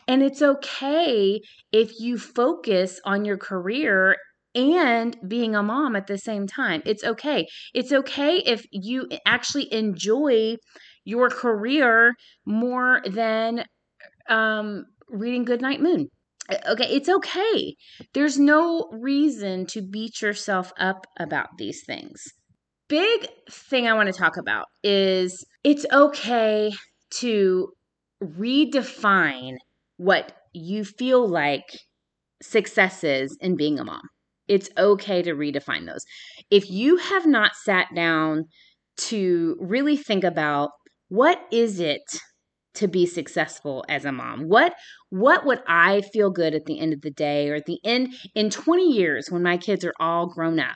And 0.07 0.21
it's 0.21 0.41
okay 0.41 1.39
if 1.71 1.99
you 1.99 2.17
focus 2.17 2.99
on 3.05 3.23
your 3.23 3.37
career 3.37 4.17
and 4.57 5.15
being 5.27 5.55
a 5.55 5.61
mom 5.61 5.95
at 5.95 6.07
the 6.07 6.17
same 6.17 6.47
time. 6.47 6.81
It's 6.85 7.03
okay. 7.03 7.47
It's 7.75 7.91
okay 7.91 8.37
if 8.37 8.65
you 8.71 9.07
actually 9.25 9.71
enjoy 9.71 10.57
your 11.05 11.29
career 11.29 12.15
more 12.45 13.01
than 13.05 13.63
um, 14.29 14.85
reading 15.09 15.45
Goodnight 15.45 15.79
Moon. 15.79 16.07
Okay, 16.67 16.87
it's 16.87 17.09
okay. 17.09 17.75
There's 18.13 18.39
no 18.39 18.89
reason 18.91 19.65
to 19.67 19.81
beat 19.81 20.21
yourself 20.21 20.71
up 20.79 21.05
about 21.19 21.49
these 21.57 21.83
things. 21.85 22.23
Big 22.87 23.27
thing 23.51 23.85
I 23.85 23.93
want 23.93 24.07
to 24.07 24.19
talk 24.19 24.37
about 24.37 24.65
is 24.81 25.45
it's 25.63 25.85
okay 25.91 26.71
to 27.19 27.69
redefine 28.23 29.57
what 29.97 30.31
you 30.53 30.83
feel 30.85 31.27
like 31.27 31.65
success 32.41 33.03
is 33.03 33.37
in 33.41 33.55
being 33.55 33.79
a 33.79 33.83
mom. 33.83 34.01
It's 34.47 34.69
okay 34.77 35.21
to 35.21 35.33
redefine 35.33 35.85
those. 35.85 36.05
If 36.49 36.69
you 36.69 36.97
have 36.97 37.25
not 37.25 37.55
sat 37.55 37.87
down 37.95 38.45
to 38.97 39.55
really 39.59 39.97
think 39.97 40.23
about 40.23 40.71
what 41.09 41.39
is 41.51 41.79
it 41.79 42.01
to 42.75 42.87
be 42.87 43.05
successful 43.05 43.83
as 43.89 44.05
a 44.05 44.11
mom? 44.11 44.43
What 44.47 44.73
what 45.09 45.45
would 45.45 45.63
i 45.67 46.01
feel 46.13 46.29
good 46.29 46.53
at 46.53 46.65
the 46.65 46.79
end 46.79 46.93
of 46.93 47.01
the 47.01 47.11
day 47.11 47.49
or 47.49 47.55
at 47.55 47.65
the 47.65 47.79
end 47.83 48.13
in 48.35 48.49
20 48.49 48.83
years 48.83 49.27
when 49.29 49.41
my 49.41 49.57
kids 49.57 49.83
are 49.83 49.93
all 49.99 50.27
grown 50.27 50.59
up? 50.59 50.75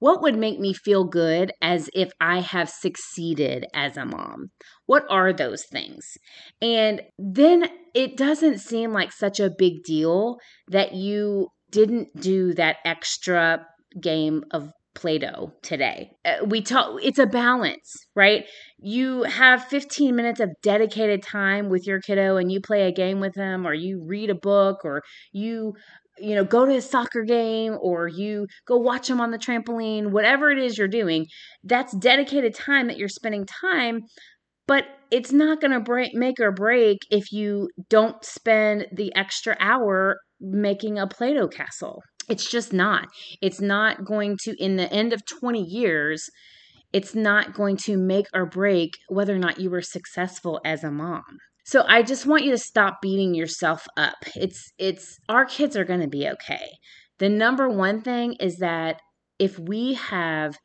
What 0.00 0.22
would 0.22 0.36
make 0.36 0.60
me 0.60 0.72
feel 0.72 1.04
good 1.04 1.52
as 1.60 1.90
if 1.92 2.12
i 2.20 2.40
have 2.40 2.68
succeeded 2.68 3.66
as 3.74 3.96
a 3.96 4.04
mom? 4.04 4.50
What 4.86 5.04
are 5.10 5.32
those 5.32 5.64
things? 5.64 6.04
And 6.62 7.02
then 7.18 7.68
it 7.94 8.16
doesn't 8.16 8.58
seem 8.58 8.92
like 8.92 9.12
such 9.12 9.40
a 9.40 9.50
big 9.50 9.82
deal 9.84 10.38
that 10.68 10.94
you 10.94 11.48
didn't 11.70 12.08
do 12.20 12.54
that 12.54 12.76
extra 12.84 13.66
game 14.00 14.44
of 14.52 14.70
Play-Doh 14.94 15.52
today. 15.62 16.10
Uh, 16.24 16.38
we 16.44 16.60
talk 16.60 16.98
it's 17.02 17.20
a 17.20 17.26
balance, 17.26 17.94
right? 18.16 18.44
You 18.78 19.22
have 19.22 19.64
15 19.64 20.16
minutes 20.16 20.40
of 20.40 20.50
dedicated 20.62 21.22
time 21.22 21.68
with 21.68 21.86
your 21.86 22.00
kiddo 22.00 22.36
and 22.36 22.50
you 22.50 22.60
play 22.60 22.82
a 22.88 22.92
game 22.92 23.20
with 23.20 23.34
them 23.34 23.66
or 23.66 23.74
you 23.74 24.02
read 24.04 24.28
a 24.28 24.34
book 24.34 24.78
or 24.84 25.02
you 25.32 25.74
you 26.20 26.34
know 26.34 26.42
go 26.42 26.66
to 26.66 26.74
a 26.74 26.80
soccer 26.80 27.22
game 27.22 27.76
or 27.80 28.08
you 28.08 28.48
go 28.66 28.76
watch 28.76 29.06
them 29.06 29.20
on 29.20 29.30
the 29.30 29.38
trampoline, 29.38 30.10
whatever 30.10 30.50
it 30.50 30.58
is 30.58 30.76
you're 30.76 30.88
doing, 30.88 31.26
that's 31.62 31.96
dedicated 31.96 32.54
time 32.54 32.88
that 32.88 32.98
you're 32.98 33.08
spending 33.08 33.46
time 33.46 34.00
but 34.66 34.84
it's 35.10 35.32
not 35.32 35.60
going 35.60 35.72
to 35.72 35.80
break 35.80 36.14
make 36.14 36.38
or 36.38 36.52
break 36.52 36.98
if 37.10 37.32
you 37.32 37.68
don't 37.88 38.22
spend 38.24 38.86
the 38.92 39.12
extra 39.16 39.56
hour 39.58 40.18
making 40.40 40.98
a 40.98 41.06
play-doh 41.06 41.48
castle 41.48 42.00
it's 42.28 42.48
just 42.48 42.72
not. 42.72 43.08
It's 43.40 43.60
not 43.60 44.04
going 44.04 44.36
to, 44.42 44.54
in 44.62 44.76
the 44.76 44.92
end 44.92 45.12
of 45.12 45.24
20 45.24 45.62
years, 45.62 46.28
it's 46.92 47.14
not 47.14 47.54
going 47.54 47.76
to 47.84 47.96
make 47.96 48.26
or 48.34 48.46
break 48.46 48.92
whether 49.08 49.34
or 49.34 49.38
not 49.38 49.60
you 49.60 49.70
were 49.70 49.82
successful 49.82 50.60
as 50.64 50.84
a 50.84 50.90
mom. 50.90 51.22
So 51.64 51.84
I 51.86 52.02
just 52.02 52.26
want 52.26 52.44
you 52.44 52.50
to 52.50 52.58
stop 52.58 52.98
beating 53.02 53.34
yourself 53.34 53.86
up. 53.96 54.16
It's 54.34 54.72
it's 54.78 55.18
our 55.28 55.44
kids 55.44 55.76
are 55.76 55.84
going 55.84 56.00
to 56.00 56.08
be 56.08 56.26
okay. 56.26 56.66
The 57.18 57.28
number 57.28 57.68
one 57.68 58.00
thing 58.00 58.36
is 58.40 58.56
that 58.56 59.00
if 59.38 59.58
we 59.58 59.94
have 59.94 60.56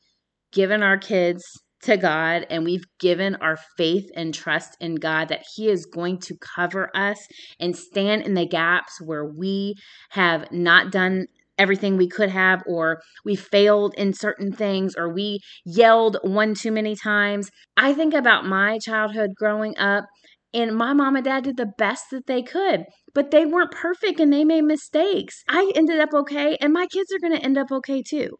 given 0.54 0.82
our 0.82 0.98
kids 0.98 1.44
to 1.84 1.98
God 1.98 2.46
and 2.50 2.64
we've 2.64 2.86
given 3.00 3.36
our 3.36 3.58
faith 3.78 4.10
and 4.16 4.34
trust 4.34 4.78
in 4.80 4.96
God 4.96 5.30
that 5.30 5.46
He 5.56 5.70
is 5.70 5.86
going 5.86 6.20
to 6.20 6.38
cover 6.38 6.90
us 6.96 7.20
and 7.60 7.76
stand 7.76 8.24
in 8.24 8.34
the 8.34 8.48
gaps 8.48 9.02
where 9.02 9.26
we 9.26 9.76
have 10.12 10.52
not 10.52 10.92
done 10.92 11.28
everything 11.58 11.98
we 11.98 12.08
could 12.08 12.30
have, 12.30 12.64
or 12.66 13.02
we 13.24 13.36
failed 13.36 13.94
in 13.96 14.14
certain 14.14 14.52
things, 14.52 14.96
or 14.98 15.14
we 15.14 15.40
yelled 15.66 16.18
one 16.24 16.56
too 16.56 16.72
many 16.72 16.96
times. 16.96 17.50
I 17.78 17.94
think 17.94 18.14
about 18.14 18.46
my 18.46 18.80
childhood 18.80 19.32
growing 19.36 19.78
up, 19.78 20.06
and 20.54 20.76
my 20.76 20.94
mom 20.94 21.16
and 21.16 21.26
dad 21.26 21.44
did 21.44 21.58
the 21.58 21.72
best 21.78 22.06
that 22.12 22.28
they 22.28 22.42
could, 22.42 22.86
but 23.14 23.32
they 23.32 23.46
weren't 23.46 23.72
perfect 23.72 24.20
and 24.20 24.32
they 24.32 24.44
made 24.44 24.64
mistakes. 24.64 25.44
I 25.48 25.72
ended 25.76 26.00
up 26.00 26.14
okay, 26.14 26.58
and 26.60 26.74
my 26.74 26.88
kids 26.88 27.12
are 27.14 27.20
going 27.20 27.40
to 27.40 27.46
end 27.46 27.58
up 27.58 27.72
okay 27.72 28.02
too. 28.02 28.38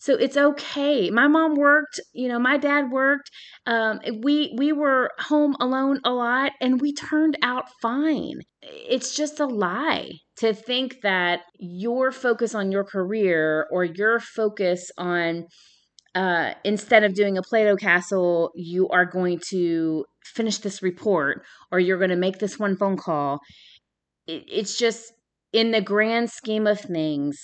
So 0.00 0.14
it's 0.14 0.38
okay. 0.38 1.10
My 1.10 1.28
mom 1.28 1.56
worked, 1.56 2.00
you 2.14 2.26
know, 2.26 2.38
my 2.38 2.56
dad 2.56 2.90
worked. 2.90 3.30
Um, 3.66 4.00
we 4.22 4.54
we 4.56 4.72
were 4.72 5.10
home 5.18 5.54
alone 5.60 6.00
a 6.04 6.10
lot, 6.10 6.52
and 6.58 6.80
we 6.80 6.94
turned 6.94 7.36
out 7.42 7.66
fine. 7.82 8.40
It's 8.62 9.14
just 9.14 9.40
a 9.40 9.46
lie 9.46 10.08
to 10.36 10.54
think 10.54 11.02
that 11.02 11.42
your 11.58 12.12
focus 12.12 12.54
on 12.54 12.72
your 12.72 12.82
career 12.84 13.66
or 13.70 13.84
your 13.84 14.20
focus 14.20 14.90
on 14.96 15.44
uh, 16.14 16.54
instead 16.64 17.04
of 17.04 17.14
doing 17.14 17.36
a 17.36 17.42
Play-Doh 17.42 17.76
castle, 17.76 18.52
you 18.54 18.88
are 18.88 19.04
going 19.04 19.38
to 19.50 20.06
finish 20.24 20.58
this 20.58 20.82
report 20.82 21.44
or 21.70 21.78
you're 21.78 21.98
going 21.98 22.10
to 22.10 22.16
make 22.16 22.38
this 22.38 22.58
one 22.58 22.74
phone 22.74 22.96
call. 22.96 23.38
It, 24.26 24.44
it's 24.50 24.78
just 24.78 25.12
in 25.52 25.72
the 25.72 25.80
grand 25.82 26.30
scheme 26.30 26.66
of 26.66 26.80
things 26.80 27.38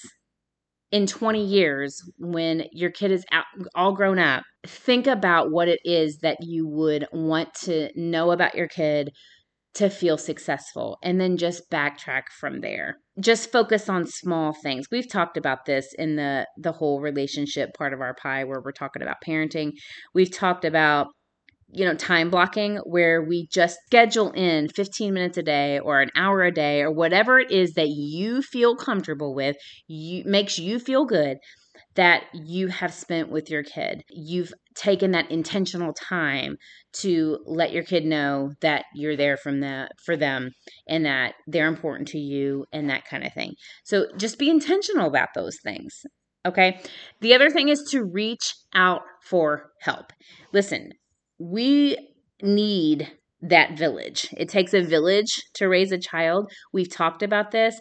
in 0.93 1.07
20 1.07 1.45
years 1.45 2.00
when 2.19 2.64
your 2.73 2.90
kid 2.90 3.11
is 3.11 3.25
out, 3.33 3.45
all 3.75 3.93
grown 3.93 4.19
up 4.19 4.43
think 4.66 5.07
about 5.07 5.50
what 5.50 5.69
it 5.69 5.81
is 5.85 6.19
that 6.19 6.38
you 6.40 6.66
would 6.66 7.07
want 7.12 7.52
to 7.55 7.90
know 7.95 8.31
about 8.31 8.55
your 8.55 8.69
kid 8.69 9.11
to 9.75 9.90
feel 9.90 10.16
successful 10.16 10.97
and 11.02 11.21
then 11.21 11.37
just 11.37 11.71
backtrack 11.71 12.23
from 12.40 12.61
there. 12.61 12.97
Just 13.21 13.52
focus 13.52 13.88
on 13.90 14.07
small 14.07 14.55
things. 14.62 14.87
We've 14.90 15.11
talked 15.11 15.37
about 15.37 15.66
this 15.66 15.88
in 15.99 16.16
the 16.16 16.47
the 16.57 16.73
whole 16.73 17.00
relationship 17.00 17.71
part 17.76 17.93
of 17.93 18.00
our 18.00 18.14
pie 18.14 18.45
where 18.45 18.62
we're 18.64 18.73
talking 18.73 19.02
about 19.02 19.16
parenting. 19.26 19.73
We've 20.14 20.33
talked 20.33 20.64
about 20.64 21.09
you 21.73 21.85
know 21.85 21.94
time 21.94 22.30
blocking 22.30 22.76
where 22.85 23.23
we 23.23 23.46
just 23.49 23.78
schedule 23.87 24.30
in 24.32 24.68
15 24.68 25.12
minutes 25.12 25.37
a 25.37 25.42
day 25.42 25.78
or 25.78 26.00
an 26.00 26.11
hour 26.16 26.42
a 26.42 26.52
day 26.52 26.80
or 26.82 26.90
whatever 26.90 27.38
it 27.38 27.50
is 27.50 27.75
that 27.75 27.88
you 27.88 28.42
feel 28.42 28.76
comfortable 28.76 29.35
with 29.35 29.56
you 29.88 30.23
makes 30.25 30.58
you 30.58 30.78
feel 30.78 31.04
good 31.04 31.38
that 31.94 32.25
you 32.35 32.68
have 32.68 32.92
spent 32.92 33.30
with 33.30 33.50
your 33.50 33.62
kid. 33.62 34.02
You've 34.11 34.52
taken 34.75 35.12
that 35.12 35.30
intentional 35.30 35.94
time 35.94 36.56
to 36.94 37.38
let 37.46 37.73
your 37.73 37.82
kid 37.82 38.04
know 38.04 38.52
that 38.61 38.85
you're 38.94 39.16
there 39.16 39.37
from 39.37 39.61
the 39.61 39.88
for 40.04 40.16
them 40.16 40.52
and 40.87 41.06
that 41.06 41.35
they're 41.46 41.68
important 41.68 42.08
to 42.08 42.18
you 42.18 42.66
and 42.73 42.90
that 42.90 43.06
kind 43.06 43.25
of 43.25 43.32
thing. 43.32 43.54
So 43.85 44.06
just 44.16 44.38
be 44.38 44.50
intentional 44.50 45.08
about 45.08 45.30
those 45.35 45.58
things 45.62 46.04
okay? 46.46 46.80
The 47.23 47.35
other 47.35 47.50
thing 47.50 47.70
is 47.70 47.82
to 47.90 48.04
reach 48.04 48.54
out 48.73 49.02
for 49.20 49.73
help. 49.80 50.12
Listen 50.52 50.92
we 51.38 51.97
need 52.43 53.11
that 53.43 53.76
village. 53.78 54.28
It 54.37 54.49
takes 54.49 54.75
a 54.75 54.83
village 54.83 55.43
to 55.55 55.69
raise 55.69 55.93
a 55.93 55.99
child. 55.99 56.50
We've 56.73 56.90
talked 56.90 57.23
about 57.23 57.50
this. 57.50 57.81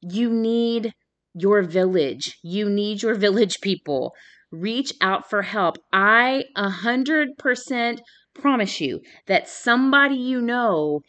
You 0.00 0.30
need 0.30 0.92
your 1.34 1.62
village. 1.62 2.38
You 2.42 2.70
need 2.70 3.02
your 3.02 3.14
village 3.14 3.60
people. 3.60 4.12
Reach 4.52 4.92
out 5.00 5.28
for 5.28 5.42
help. 5.42 5.76
I 5.92 6.44
a 6.54 6.70
hundred 6.70 7.30
percent 7.38 8.00
promise 8.34 8.80
you 8.80 9.00
that 9.26 9.48
somebody 9.48 10.16
you 10.16 10.40
know 10.40 11.00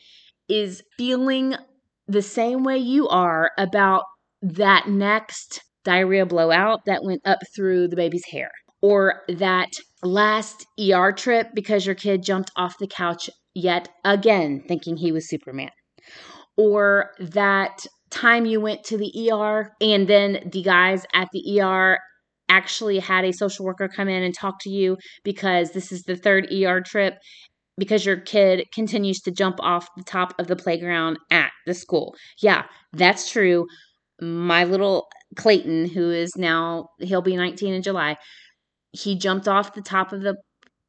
is 0.48 0.84
feeling 0.98 1.56
the 2.08 2.22
same 2.22 2.64
way 2.64 2.78
you 2.78 3.08
are 3.08 3.52
about 3.58 4.04
that 4.42 4.88
next 4.88 5.62
diarrhea 5.84 6.26
blowout 6.26 6.82
that 6.86 7.04
went 7.04 7.22
up 7.26 7.40
through 7.56 7.88
the 7.88 7.96
baby's 7.96 8.26
hair 8.32 8.52
or 8.82 9.22
that 9.28 9.70
last 10.06 10.66
ER 10.80 11.12
trip 11.12 11.50
because 11.54 11.86
your 11.86 11.96
kid 11.96 12.24
jumped 12.24 12.52
off 12.56 12.78
the 12.80 12.88
couch 12.88 13.30
yet 13.54 13.90
again 14.04 14.64
thinking 14.68 14.98
he 14.98 15.12
was 15.12 15.30
Superman. 15.30 15.72
or 16.58 17.12
that 17.20 17.86
time 18.12 18.46
you 18.46 18.62
went 18.62 18.84
to 18.86 18.98
the 18.98 19.30
ER 19.32 19.72
and 19.82 20.08
then 20.08 20.50
the 20.52 20.62
guys 20.64 21.06
at 21.14 21.28
the 21.34 21.60
ER 21.62 21.98
actually 22.50 23.00
had 23.00 23.26
a 23.26 23.34
social 23.34 23.66
worker 23.66 23.88
come 23.88 24.08
in 24.08 24.24
and 24.24 24.34
talk 24.34 24.56
to 24.62 24.70
you 24.70 24.98
because 25.24 25.72
this 25.72 25.92
is 25.92 26.04
the 26.04 26.16
third 26.16 26.48
ER 26.54 26.82
trip 26.82 27.16
because 27.78 28.06
your 28.06 28.18
kid 28.18 28.66
continues 28.74 29.20
to 29.20 29.32
jump 29.32 29.58
off 29.60 29.88
the 29.98 30.04
top 30.04 30.34
of 30.40 30.48
the 30.48 30.56
playground 30.56 31.18
at 31.32 31.52
the 31.66 31.74
school. 31.74 32.16
Yeah, 32.42 32.64
that's 32.94 33.30
true. 33.30 33.66
My 34.22 34.64
little 34.64 35.08
Clayton, 35.36 35.90
who 35.90 36.12
is 36.12 36.32
now, 36.38 36.88
he'll 37.00 37.22
be 37.22 37.36
19 37.36 37.74
in 37.74 37.82
July, 37.82 38.16
he 38.96 39.18
jumped 39.18 39.48
off 39.48 39.74
the 39.74 39.82
top 39.82 40.12
of 40.12 40.22
the 40.22 40.36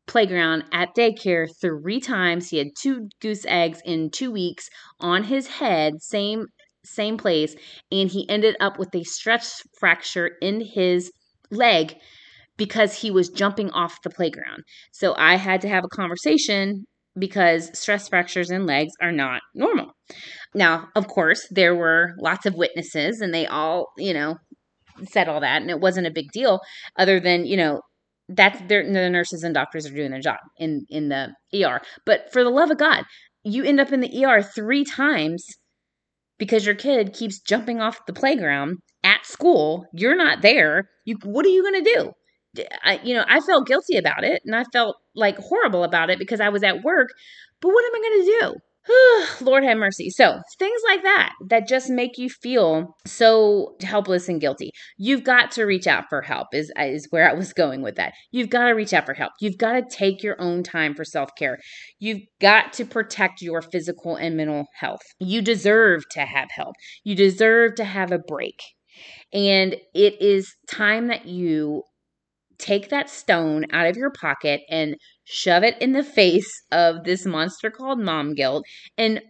playground 0.07 0.65
at 0.73 0.95
daycare 0.97 1.49
three 1.61 2.01
times. 2.01 2.49
He 2.49 2.59
had 2.59 2.69
two 2.81 3.09
goose 3.21 3.45
eggs 3.47 3.81
in 3.85 4.11
two 4.11 4.31
weeks 4.31 4.69
on 5.01 5.25
his 5.25 5.47
head, 5.47 5.95
same 6.01 6.47
same 6.85 7.19
place, 7.19 7.57
and 7.91 8.09
he 8.09 8.29
ended 8.29 8.57
up 8.61 8.79
with 8.79 8.95
a 8.95 9.03
stress 9.03 9.61
fracture 9.81 10.31
in 10.41 10.61
his 10.61 11.11
leg 11.51 11.97
because 12.57 12.95
he 12.95 13.11
was 13.11 13.29
jumping 13.29 13.71
off 13.73 14.01
the 14.03 14.11
playground. 14.11 14.63
So 14.93 15.15
I 15.19 15.37
had 15.37 15.61
to 15.63 15.69
have 15.69 15.85
a 15.85 15.89
conversation 15.89 16.87
because 17.19 17.77
stress 17.77 18.09
fractures 18.09 18.51
in 18.51 18.67
legs 18.67 18.93
are 19.01 19.13
not 19.13 19.43
normal. 19.55 19.93
Now, 20.55 20.89
of 20.95 21.09
course, 21.09 21.47
there 21.51 21.75
were 21.75 22.15
lots 22.19 22.47
of 22.47 22.55
witnesses 22.55 23.21
and 23.21 23.35
they 23.35 23.47
all, 23.47 23.89
you 23.99 24.15
know, 24.15 24.37
said 25.11 25.29
all 25.29 25.41
that 25.41 25.61
and 25.61 25.71
it 25.71 25.81
wasn't 25.81 26.07
a 26.07 26.13
big 26.13 26.31
deal 26.33 26.61
other 26.99 27.21
than, 27.21 27.47
you 27.47 27.57
know, 27.57 27.81
that's 28.29 28.61
the 28.69 28.83
nurses 28.83 29.43
and 29.43 29.55
doctors 29.55 29.87
are 29.87 29.95
doing 29.95 30.11
their 30.11 30.21
job 30.21 30.39
in 30.59 30.85
in 30.89 31.09
the 31.09 31.35
ER. 31.55 31.81
But 32.05 32.33
for 32.33 32.43
the 32.45 32.51
love 32.51 32.71
of 32.71 32.79
God, 32.79 33.05
you 33.45 33.65
end 33.65 33.81
up 33.81 33.93
in 33.93 34.01
the 34.01 34.25
ER 34.25 34.43
3 34.43 34.85
times 34.85 35.47
because 36.39 36.67
your 36.67 36.75
kid 36.75 37.13
keeps 37.13 37.41
jumping 37.41 37.81
off 37.81 38.07
the 38.07 38.13
playground 38.13 38.79
at 39.05 39.25
school. 39.27 39.87
You're 39.93 40.17
not 40.17 40.43
there. 40.43 40.89
You 41.05 41.17
what 41.23 41.47
are 41.47 41.51
you 41.51 41.63
going 41.63 41.85
to 41.85 41.95
do? 41.95 42.13
I, 42.83 43.01
you 43.05 43.15
know, 43.15 43.25
I 43.29 43.41
felt 43.41 43.67
guilty 43.67 43.99
about 43.99 44.25
it 44.25 44.41
and 44.45 44.57
I 44.57 44.65
felt 44.73 44.97
like 45.15 45.37
horrible 45.39 45.85
about 45.85 46.11
it 46.11 46.19
because 46.19 46.41
I 46.41 46.49
was 46.49 46.63
at 46.63 46.83
work. 46.83 47.09
But 47.61 47.69
what 47.69 47.85
am 47.85 47.95
I 47.95 48.09
going 48.09 48.25
to 48.25 48.39
do? 48.41 48.55
Lord 49.41 49.65
have 49.65 49.79
mercy. 49.79 50.11
So, 50.11 50.41
things 50.59 50.81
like 50.89 51.03
that 51.03 51.33
that 51.49 51.69
just 51.69 51.91
make 51.91 52.19
you 52.19 52.31
feel 52.31 52.95
so 53.07 53.77
helpless 53.83 54.29
and 54.29 54.41
guilty. 54.41 54.71
You've 54.97 55.25
got 55.25 55.51
to 55.53 55.65
reach 55.65 55.87
out 55.87 56.05
for 56.09 56.23
help 56.23 56.49
is 56.53 56.73
is 56.79 57.07
where 57.11 57.29
I 57.29 57.35
was 57.35 57.53
going 57.53 57.83
with 57.83 57.97
that. 57.97 58.13
You've 58.31 58.51
got 58.51 58.67
to 58.67 58.73
reach 58.73 58.93
out 58.93 59.07
for 59.07 59.15
help. 59.15 59.33
You've 59.41 59.59
got 59.59 59.73
to 59.73 59.83
take 59.91 60.23
your 60.23 60.41
own 60.41 60.63
time 60.63 60.95
for 60.95 61.05
self-care. 61.05 61.59
You've 61.99 62.23
got 62.41 62.73
to 62.75 62.85
protect 62.85 63.43
your 63.43 63.63
physical 63.63 64.17
and 64.17 64.37
mental 64.37 64.67
health. 64.79 65.03
You 65.19 65.43
deserve 65.43 66.03
to 66.11 66.21
have 66.21 66.49
help. 66.51 66.75
You 67.05 67.15
deserve 67.15 67.75
to 67.77 67.85
have 67.85 68.13
a 68.13 68.19
break. 68.19 68.61
And 69.33 69.77
it 69.95 70.21
is 70.21 70.55
time 70.71 71.09
that 71.09 71.27
you 71.27 71.83
take 72.59 72.89
that 72.91 73.11
stone 73.11 73.65
out 73.73 73.87
of 73.87 73.97
your 73.97 74.11
pocket 74.11 74.61
and 74.71 74.97
shove 75.25 75.63
it 75.63 75.81
in 75.81 75.93
the 75.93 76.05
face 76.05 76.51
of 76.71 77.05
this 77.05 77.27
monster 77.27 77.71
called 77.71 78.01
mom 78.01 78.35
guilt 78.35 78.65
and 78.97 79.21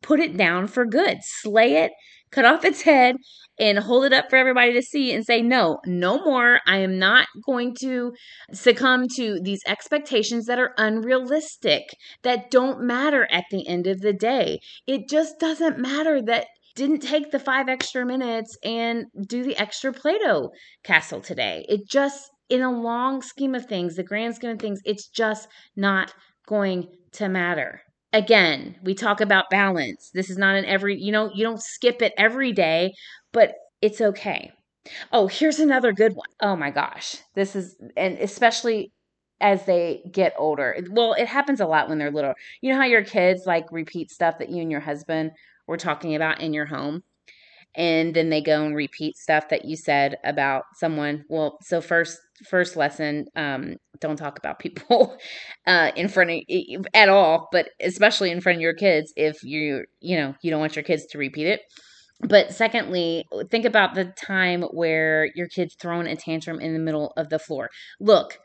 put 0.00 0.20
it 0.20 0.36
down 0.36 0.66
for 0.66 0.84
good. 0.84 1.18
Slay 1.22 1.76
it, 1.76 1.92
cut 2.30 2.44
off 2.44 2.64
its 2.64 2.82
head, 2.82 3.16
and 3.58 3.78
hold 3.78 4.04
it 4.04 4.12
up 4.12 4.30
for 4.30 4.36
everybody 4.36 4.72
to 4.72 4.82
see 4.82 5.12
and 5.12 5.24
say, 5.24 5.42
no, 5.42 5.78
no 5.86 6.24
more. 6.24 6.60
I 6.66 6.78
am 6.78 6.98
not 6.98 7.28
going 7.46 7.76
to 7.80 8.12
succumb 8.52 9.06
to 9.16 9.38
these 9.42 9.60
expectations 9.66 10.46
that 10.46 10.58
are 10.58 10.74
unrealistic, 10.78 11.84
that 12.22 12.50
don't 12.50 12.80
matter 12.80 13.28
at 13.30 13.44
the 13.50 13.68
end 13.68 13.86
of 13.86 14.00
the 14.00 14.12
day. 14.12 14.58
It 14.86 15.08
just 15.08 15.38
doesn't 15.38 15.78
matter 15.78 16.22
that 16.22 16.46
didn't 16.74 17.00
take 17.00 17.30
the 17.30 17.38
five 17.38 17.68
extra 17.68 18.06
minutes 18.06 18.56
and 18.64 19.04
do 19.28 19.44
the 19.44 19.56
extra 19.56 19.92
Play 19.92 20.18
Doh 20.18 20.50
castle 20.82 21.20
today. 21.20 21.66
It 21.68 21.82
just 21.86 22.30
in 22.52 22.60
a 22.60 22.70
long 22.70 23.22
scheme 23.22 23.54
of 23.54 23.64
things, 23.66 23.96
the 23.96 24.02
grand 24.02 24.34
scheme 24.36 24.50
of 24.50 24.58
things, 24.58 24.80
it's 24.84 25.08
just 25.08 25.48
not 25.74 26.12
going 26.46 26.86
to 27.12 27.28
matter. 27.28 27.80
Again, 28.12 28.76
we 28.84 28.94
talk 28.94 29.22
about 29.22 29.48
balance. 29.50 30.10
This 30.12 30.28
is 30.28 30.36
not 30.36 30.54
an 30.54 30.66
every, 30.66 31.00
you 31.00 31.12
know, 31.12 31.30
you 31.34 31.42
don't 31.44 31.62
skip 31.62 32.02
it 32.02 32.12
every 32.18 32.52
day, 32.52 32.92
but 33.32 33.54
it's 33.80 34.02
okay. 34.02 34.52
Oh, 35.12 35.28
here's 35.28 35.60
another 35.60 35.92
good 35.92 36.12
one. 36.14 36.28
Oh 36.42 36.54
my 36.56 36.70
gosh. 36.70 37.16
This 37.34 37.56
is, 37.56 37.74
and 37.96 38.18
especially 38.18 38.92
as 39.40 39.64
they 39.64 40.02
get 40.12 40.34
older. 40.36 40.76
Well, 40.90 41.14
it 41.14 41.26
happens 41.26 41.60
a 41.60 41.66
lot 41.66 41.88
when 41.88 41.98
they're 41.98 42.10
little. 42.10 42.34
You 42.60 42.72
know 42.72 42.78
how 42.78 42.84
your 42.84 43.04
kids 43.04 43.46
like 43.46 43.64
repeat 43.72 44.10
stuff 44.10 44.38
that 44.38 44.50
you 44.50 44.60
and 44.60 44.70
your 44.70 44.80
husband 44.80 45.30
were 45.66 45.78
talking 45.78 46.14
about 46.14 46.42
in 46.42 46.52
your 46.52 46.66
home? 46.66 47.02
And 47.74 48.14
then 48.14 48.28
they 48.30 48.40
go 48.42 48.64
and 48.64 48.76
repeat 48.76 49.16
stuff 49.16 49.48
that 49.48 49.64
you 49.64 49.76
said 49.76 50.16
about 50.24 50.64
someone. 50.74 51.24
Well 51.28 51.58
so 51.62 51.80
first 51.80 52.18
first 52.48 52.76
lesson 52.76 53.26
um 53.36 53.76
don't 54.00 54.16
talk 54.16 54.38
about 54.38 54.58
people 54.58 55.16
uh 55.66 55.92
in 55.94 56.08
front 56.08 56.30
of 56.30 56.86
at 56.92 57.08
all 57.08 57.48
but 57.52 57.70
especially 57.80 58.32
in 58.32 58.40
front 58.40 58.56
of 58.56 58.62
your 58.62 58.74
kids 58.74 59.12
if 59.16 59.44
you 59.44 59.84
you 60.00 60.16
know 60.16 60.34
you 60.42 60.50
don't 60.50 60.58
want 60.58 60.74
your 60.74 60.82
kids 60.82 61.06
to 61.06 61.18
repeat 61.18 61.46
it. 61.46 61.60
But 62.20 62.52
secondly 62.52 63.24
think 63.50 63.64
about 63.64 63.94
the 63.94 64.06
time 64.06 64.62
where 64.62 65.28
your 65.34 65.48
kid's 65.48 65.74
thrown 65.74 66.06
a 66.06 66.16
tantrum 66.16 66.60
in 66.60 66.72
the 66.72 66.78
middle 66.78 67.12
of 67.16 67.28
the 67.28 67.38
floor. 67.38 67.70
Look 68.00 68.38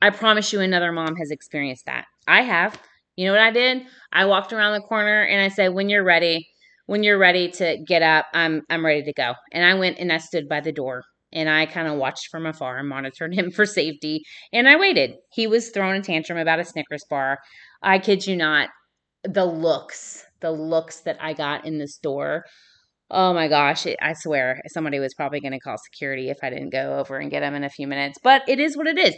i 0.00 0.10
promise 0.10 0.52
you 0.52 0.60
another 0.60 0.92
mom 0.92 1.14
has 1.16 1.30
experienced 1.30 1.86
that. 1.86 2.06
I 2.26 2.42
have. 2.42 2.80
You 3.16 3.26
know 3.26 3.32
what 3.32 3.42
i 3.42 3.50
did? 3.50 3.82
I 4.12 4.24
walked 4.24 4.52
around 4.52 4.72
the 4.74 4.86
corner 4.86 5.22
and 5.22 5.40
i 5.40 5.48
said 5.48 5.74
when 5.74 5.88
you're 5.88 6.04
ready 6.04 6.48
when 6.86 7.02
you're 7.02 7.18
ready 7.18 7.50
to 7.52 7.78
get 7.86 8.02
up, 8.02 8.26
I'm 8.34 8.62
I'm 8.70 8.84
ready 8.84 9.02
to 9.04 9.12
go. 9.12 9.34
And 9.52 9.64
I 9.64 9.74
went 9.74 9.98
and 9.98 10.12
I 10.12 10.18
stood 10.18 10.48
by 10.48 10.60
the 10.60 10.72
door 10.72 11.04
and 11.32 11.48
I 11.48 11.66
kind 11.66 11.88
of 11.88 11.98
watched 11.98 12.28
from 12.30 12.46
afar 12.46 12.78
and 12.78 12.88
monitored 12.88 13.34
him 13.38 13.50
for 13.50 13.66
safety. 13.66 14.24
And 14.52 14.68
I 14.68 14.76
waited. 14.76 15.14
He 15.32 15.46
was 15.46 15.70
throwing 15.70 16.00
a 16.00 16.04
tantrum 16.04 16.38
about 16.38 16.60
a 16.60 16.64
Snickers 16.64 17.04
bar. 17.08 17.38
I 17.82 17.98
kid 17.98 18.26
you 18.26 18.36
not, 18.36 18.68
the 19.24 19.44
looks, 19.44 20.24
the 20.40 20.50
looks 20.50 21.00
that 21.00 21.16
I 21.20 21.32
got 21.32 21.64
in 21.64 21.78
the 21.78 21.88
store. 21.88 22.44
Oh 23.10 23.34
my 23.34 23.48
gosh, 23.48 23.86
it, 23.86 23.98
I 24.00 24.14
swear 24.14 24.60
somebody 24.68 24.98
was 24.98 25.14
probably 25.14 25.40
going 25.40 25.52
to 25.52 25.60
call 25.60 25.76
security 25.78 26.30
if 26.30 26.38
I 26.42 26.50
didn't 26.50 26.70
go 26.70 26.98
over 26.98 27.18
and 27.18 27.30
get 27.30 27.42
him 27.42 27.54
in 27.54 27.64
a 27.64 27.70
few 27.70 27.86
minutes. 27.86 28.18
But 28.22 28.42
it 28.48 28.58
is 28.58 28.76
what 28.76 28.86
it 28.86 28.98
is. 28.98 29.14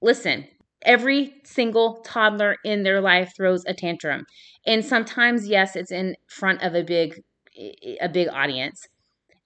Listen, 0.00 0.46
every 0.84 1.34
single 1.44 1.96
toddler 2.02 2.56
in 2.64 2.82
their 2.82 3.00
life 3.00 3.32
throws 3.36 3.64
a 3.66 3.74
tantrum. 3.74 4.26
And 4.66 4.84
sometimes 4.84 5.46
yes 5.48 5.76
it's 5.76 5.92
in 5.92 6.16
front 6.28 6.62
of 6.62 6.74
a 6.74 6.82
big 6.82 7.22
a 8.00 8.08
big 8.08 8.28
audience 8.28 8.88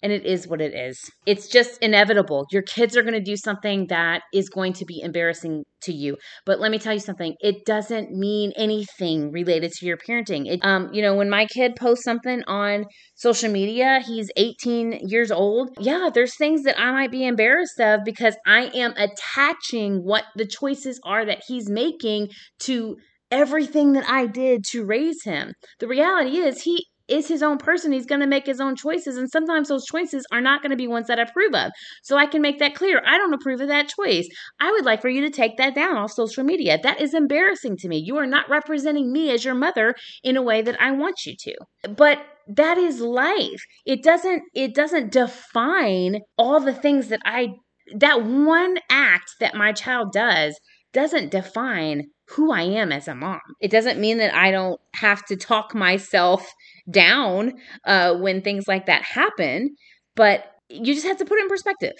and 0.06 0.12
it 0.12 0.24
is 0.24 0.46
what 0.46 0.60
it 0.60 0.72
is. 0.72 1.10
It's 1.26 1.48
just 1.48 1.82
inevitable. 1.82 2.46
Your 2.52 2.62
kids 2.62 2.96
are 2.96 3.02
going 3.02 3.14
to 3.14 3.20
do 3.20 3.36
something 3.36 3.88
that 3.88 4.22
is 4.32 4.48
going 4.48 4.72
to 4.74 4.84
be 4.84 5.00
embarrassing 5.02 5.64
to 5.82 5.92
you. 5.92 6.16
But 6.44 6.60
let 6.60 6.70
me 6.70 6.78
tell 6.78 6.92
you 6.92 7.00
something. 7.00 7.34
It 7.40 7.66
doesn't 7.66 8.12
mean 8.12 8.52
anything 8.56 9.32
related 9.32 9.72
to 9.72 9.84
your 9.84 9.96
parenting. 9.96 10.46
It, 10.46 10.60
um, 10.64 10.90
you 10.92 11.02
know, 11.02 11.16
when 11.16 11.28
my 11.28 11.46
kid 11.46 11.74
posts 11.74 12.04
something 12.04 12.44
on 12.46 12.84
social 13.16 13.50
media, 13.50 14.00
he's 14.06 14.30
18 14.36 15.08
years 15.08 15.32
old. 15.32 15.70
Yeah, 15.80 16.08
there's 16.14 16.36
things 16.36 16.62
that 16.62 16.78
I 16.78 16.92
might 16.92 17.10
be 17.10 17.26
embarrassed 17.26 17.80
of 17.80 18.02
because 18.04 18.36
I 18.46 18.70
am 18.76 18.94
attaching 18.96 20.04
what 20.04 20.22
the 20.36 20.46
choices 20.46 21.00
are 21.02 21.24
that 21.24 21.42
he's 21.48 21.68
making 21.68 22.28
to 22.60 22.94
everything 23.32 23.94
that 23.94 24.08
I 24.08 24.26
did 24.26 24.62
to 24.66 24.84
raise 24.84 25.24
him. 25.24 25.52
The 25.80 25.88
reality 25.88 26.36
is 26.36 26.62
he 26.62 26.86
is 27.08 27.28
his 27.28 27.42
own 27.42 27.58
person. 27.58 27.92
He's 27.92 28.06
going 28.06 28.20
to 28.20 28.26
make 28.26 28.46
his 28.46 28.60
own 28.60 28.76
choices. 28.76 29.16
And 29.16 29.30
sometimes 29.30 29.68
those 29.68 29.86
choices 29.86 30.26
are 30.32 30.40
not 30.40 30.62
going 30.62 30.70
to 30.70 30.76
be 30.76 30.86
ones 30.86 31.06
that 31.06 31.18
I 31.18 31.22
approve 31.22 31.54
of. 31.54 31.72
So 32.02 32.16
I 32.16 32.26
can 32.26 32.42
make 32.42 32.58
that 32.58 32.74
clear. 32.74 33.02
I 33.06 33.18
don't 33.18 33.34
approve 33.34 33.60
of 33.60 33.68
that 33.68 33.88
choice. 33.88 34.28
I 34.60 34.72
would 34.72 34.84
like 34.84 35.02
for 35.02 35.08
you 35.08 35.20
to 35.22 35.30
take 35.30 35.56
that 35.56 35.74
down 35.74 35.96
off 35.96 36.12
social 36.12 36.44
media. 36.44 36.78
That 36.82 37.00
is 37.00 37.14
embarrassing 37.14 37.76
to 37.78 37.88
me. 37.88 37.98
You 37.98 38.16
are 38.16 38.26
not 38.26 38.48
representing 38.48 39.12
me 39.12 39.30
as 39.30 39.44
your 39.44 39.54
mother 39.54 39.94
in 40.22 40.36
a 40.36 40.42
way 40.42 40.62
that 40.62 40.80
I 40.80 40.92
want 40.92 41.26
you 41.26 41.34
to. 41.38 41.54
But 41.90 42.18
that 42.48 42.78
is 42.78 43.00
life. 43.00 43.62
It 43.84 44.02
doesn't 44.02 44.42
it 44.54 44.74
doesn't 44.74 45.12
define 45.12 46.20
all 46.38 46.60
the 46.60 46.74
things 46.74 47.08
that 47.08 47.20
I 47.24 47.48
that 47.96 48.24
one 48.24 48.76
act 48.90 49.30
that 49.40 49.54
my 49.54 49.72
child 49.72 50.12
does 50.12 50.58
doesn't 50.92 51.30
define 51.30 52.04
who 52.28 52.52
I 52.52 52.62
am 52.62 52.92
as 52.92 53.08
a 53.08 53.14
mom. 53.14 53.40
It 53.60 53.70
doesn't 53.70 54.00
mean 54.00 54.18
that 54.18 54.34
I 54.34 54.50
don't 54.50 54.80
have 54.94 55.24
to 55.26 55.36
talk 55.36 55.74
myself 55.74 56.46
down 56.90 57.54
uh, 57.84 58.14
when 58.14 58.42
things 58.42 58.66
like 58.66 58.86
that 58.86 59.02
happen, 59.02 59.76
but 60.14 60.44
you 60.68 60.94
just 60.94 61.06
have 61.06 61.18
to 61.18 61.24
put 61.24 61.38
it 61.38 61.42
in 61.42 61.48
perspective. 61.48 61.94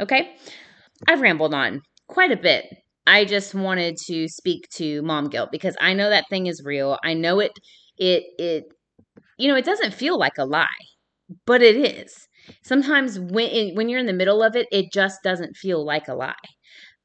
Okay. 0.00 0.34
I've 1.08 1.20
rambled 1.20 1.54
on 1.54 1.82
quite 2.08 2.32
a 2.32 2.36
bit. 2.36 2.64
I 3.06 3.24
just 3.24 3.54
wanted 3.54 3.96
to 4.08 4.28
speak 4.28 4.68
to 4.76 5.02
mom 5.02 5.28
guilt 5.28 5.50
because 5.52 5.76
I 5.80 5.92
know 5.92 6.10
that 6.10 6.28
thing 6.28 6.46
is 6.46 6.62
real. 6.64 6.98
I 7.04 7.14
know 7.14 7.40
it, 7.40 7.52
it, 7.98 8.24
it, 8.38 8.64
you 9.38 9.48
know, 9.48 9.56
it 9.56 9.64
doesn't 9.64 9.94
feel 9.94 10.18
like 10.18 10.38
a 10.38 10.44
lie, 10.44 10.66
but 11.46 11.62
it 11.62 11.76
is. 11.76 12.28
Sometimes 12.62 13.18
when 13.18 13.74
when 13.74 13.88
you're 13.88 13.98
in 13.98 14.06
the 14.06 14.12
middle 14.12 14.42
of 14.42 14.54
it, 14.54 14.68
it 14.70 14.92
just 14.92 15.22
doesn't 15.22 15.56
feel 15.56 15.84
like 15.84 16.08
a 16.08 16.14
lie. 16.14 16.34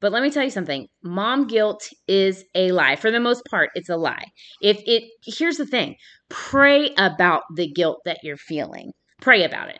But 0.02 0.10
let 0.10 0.24
me 0.24 0.30
tell 0.30 0.42
you 0.42 0.50
something. 0.50 0.88
Mom 1.04 1.46
guilt 1.46 1.88
is 2.08 2.44
a 2.56 2.72
lie. 2.72 2.96
For 2.96 3.12
the 3.12 3.20
most 3.20 3.44
part, 3.48 3.70
it's 3.76 3.88
a 3.88 3.96
lie. 3.96 4.24
If 4.60 4.82
it, 4.84 5.04
here's 5.24 5.56
the 5.56 5.64
thing. 5.64 5.94
Pray 6.28 6.90
about 6.98 7.44
the 7.54 7.70
guilt 7.70 8.00
that 8.04 8.18
you're 8.24 8.36
feeling, 8.36 8.90
pray 9.20 9.44
about 9.44 9.68
it. 9.68 9.78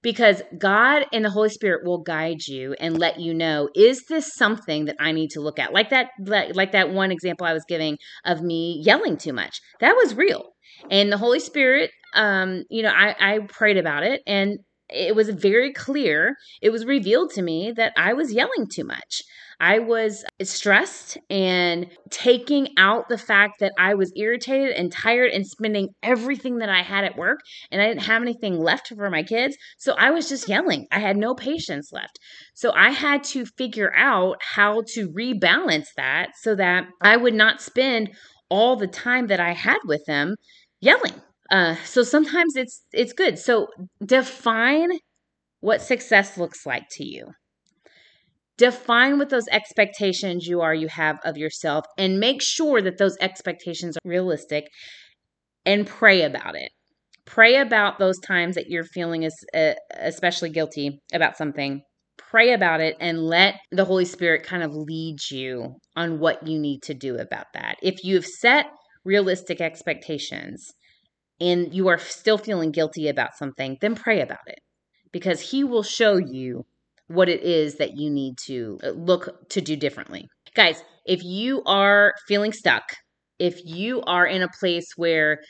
Because 0.00 0.42
God 0.58 1.06
and 1.12 1.24
the 1.24 1.30
Holy 1.30 1.48
Spirit 1.48 1.84
will 1.84 2.02
guide 2.02 2.46
you 2.46 2.74
and 2.78 2.98
let 2.98 3.18
you 3.18 3.34
know 3.34 3.70
is 3.74 4.04
this 4.08 4.34
something 4.34 4.84
that 4.84 4.96
I 5.00 5.12
need 5.12 5.30
to 5.30 5.40
look 5.40 5.58
at? 5.58 5.72
Like 5.72 5.90
that 5.90 6.10
like 6.20 6.72
that 6.72 6.90
one 6.90 7.10
example 7.10 7.46
I 7.46 7.54
was 7.54 7.64
giving 7.66 7.96
of 8.24 8.42
me 8.42 8.82
yelling 8.84 9.16
too 9.16 9.32
much. 9.32 9.60
That 9.80 9.96
was 9.96 10.14
real. 10.14 10.50
And 10.90 11.10
the 11.10 11.16
Holy 11.16 11.40
Spirit 11.40 11.90
um 12.14 12.64
you 12.68 12.82
know 12.82 12.92
I 12.94 13.16
I 13.18 13.38
prayed 13.48 13.78
about 13.78 14.02
it 14.02 14.20
and 14.26 14.58
it 14.90 15.16
was 15.16 15.30
very 15.30 15.72
clear. 15.72 16.36
It 16.60 16.68
was 16.68 16.84
revealed 16.84 17.32
to 17.32 17.42
me 17.42 17.72
that 17.74 17.94
I 17.96 18.12
was 18.12 18.30
yelling 18.30 18.66
too 18.70 18.84
much 18.84 19.22
I 19.60 19.78
was 19.78 20.24
stressed 20.42 21.18
and 21.30 21.86
taking 22.10 22.68
out 22.76 23.08
the 23.08 23.18
fact 23.18 23.60
that 23.60 23.72
I 23.78 23.94
was 23.94 24.12
irritated 24.16 24.70
and 24.70 24.92
tired 24.92 25.30
and 25.32 25.46
spending 25.46 25.90
everything 26.02 26.58
that 26.58 26.68
I 26.68 26.82
had 26.82 27.04
at 27.04 27.16
work 27.16 27.40
and 27.70 27.80
I 27.80 27.86
didn't 27.86 28.02
have 28.02 28.22
anything 28.22 28.58
left 28.58 28.88
for 28.88 29.10
my 29.10 29.22
kids. 29.22 29.56
So 29.78 29.94
I 29.94 30.10
was 30.10 30.28
just 30.28 30.48
yelling. 30.48 30.86
I 30.90 30.98
had 30.98 31.16
no 31.16 31.34
patience 31.34 31.92
left. 31.92 32.18
So 32.54 32.72
I 32.72 32.90
had 32.90 33.24
to 33.24 33.46
figure 33.46 33.94
out 33.94 34.36
how 34.40 34.82
to 34.94 35.08
rebalance 35.08 35.88
that 35.96 36.30
so 36.40 36.54
that 36.56 36.86
I 37.00 37.16
would 37.16 37.34
not 37.34 37.60
spend 37.62 38.10
all 38.48 38.76
the 38.76 38.86
time 38.86 39.28
that 39.28 39.40
I 39.40 39.52
had 39.52 39.78
with 39.84 40.04
them 40.06 40.36
yelling. 40.80 41.14
Uh, 41.50 41.76
so 41.84 42.02
sometimes 42.02 42.56
it's 42.56 42.82
it's 42.92 43.12
good. 43.12 43.38
So 43.38 43.68
define 44.04 44.90
what 45.60 45.82
success 45.82 46.36
looks 46.36 46.66
like 46.66 46.84
to 46.92 47.04
you 47.04 47.26
define 48.56 49.18
what 49.18 49.30
those 49.30 49.48
expectations 49.50 50.46
you 50.46 50.60
are 50.60 50.74
you 50.74 50.88
have 50.88 51.18
of 51.24 51.36
yourself 51.36 51.84
and 51.98 52.20
make 52.20 52.40
sure 52.42 52.80
that 52.80 52.98
those 52.98 53.16
expectations 53.20 53.96
are 53.96 54.08
realistic 54.08 54.64
and 55.66 55.86
pray 55.86 56.22
about 56.22 56.54
it. 56.54 56.70
Pray 57.24 57.56
about 57.56 57.98
those 57.98 58.18
times 58.20 58.54
that 58.54 58.68
you're 58.68 58.84
feeling 58.84 59.24
as, 59.24 59.34
uh, 59.54 59.72
especially 59.98 60.50
guilty 60.50 61.00
about 61.12 61.36
something. 61.36 61.80
Pray 62.18 62.52
about 62.52 62.80
it 62.80 62.96
and 63.00 63.18
let 63.26 63.56
the 63.70 63.84
holy 63.84 64.04
spirit 64.04 64.44
kind 64.44 64.62
of 64.62 64.74
lead 64.74 65.16
you 65.30 65.76
on 65.96 66.18
what 66.18 66.46
you 66.46 66.58
need 66.58 66.82
to 66.82 66.94
do 66.94 67.16
about 67.16 67.46
that. 67.54 67.76
If 67.82 68.04
you've 68.04 68.26
set 68.26 68.66
realistic 69.04 69.60
expectations 69.60 70.66
and 71.40 71.74
you 71.74 71.88
are 71.88 71.98
still 71.98 72.38
feeling 72.38 72.70
guilty 72.70 73.08
about 73.08 73.36
something 73.36 73.76
then 73.80 73.94
pray 73.94 74.20
about 74.20 74.46
it 74.46 74.60
because 75.12 75.40
he 75.40 75.64
will 75.64 75.82
show 75.82 76.16
you 76.16 76.64
what 77.08 77.28
it 77.28 77.42
is 77.42 77.76
that 77.76 77.96
you 77.96 78.10
need 78.10 78.38
to 78.46 78.78
uh, 78.82 78.90
look 78.90 79.48
to 79.50 79.60
do 79.60 79.76
differently. 79.76 80.26
Guys, 80.54 80.82
if 81.04 81.22
you 81.22 81.62
are 81.64 82.14
feeling 82.26 82.52
stuck, 82.52 82.84
if 83.38 83.60
you 83.64 84.02
are 84.02 84.26
in 84.26 84.42
a 84.42 84.48
place 84.60 84.86
where 84.96 85.40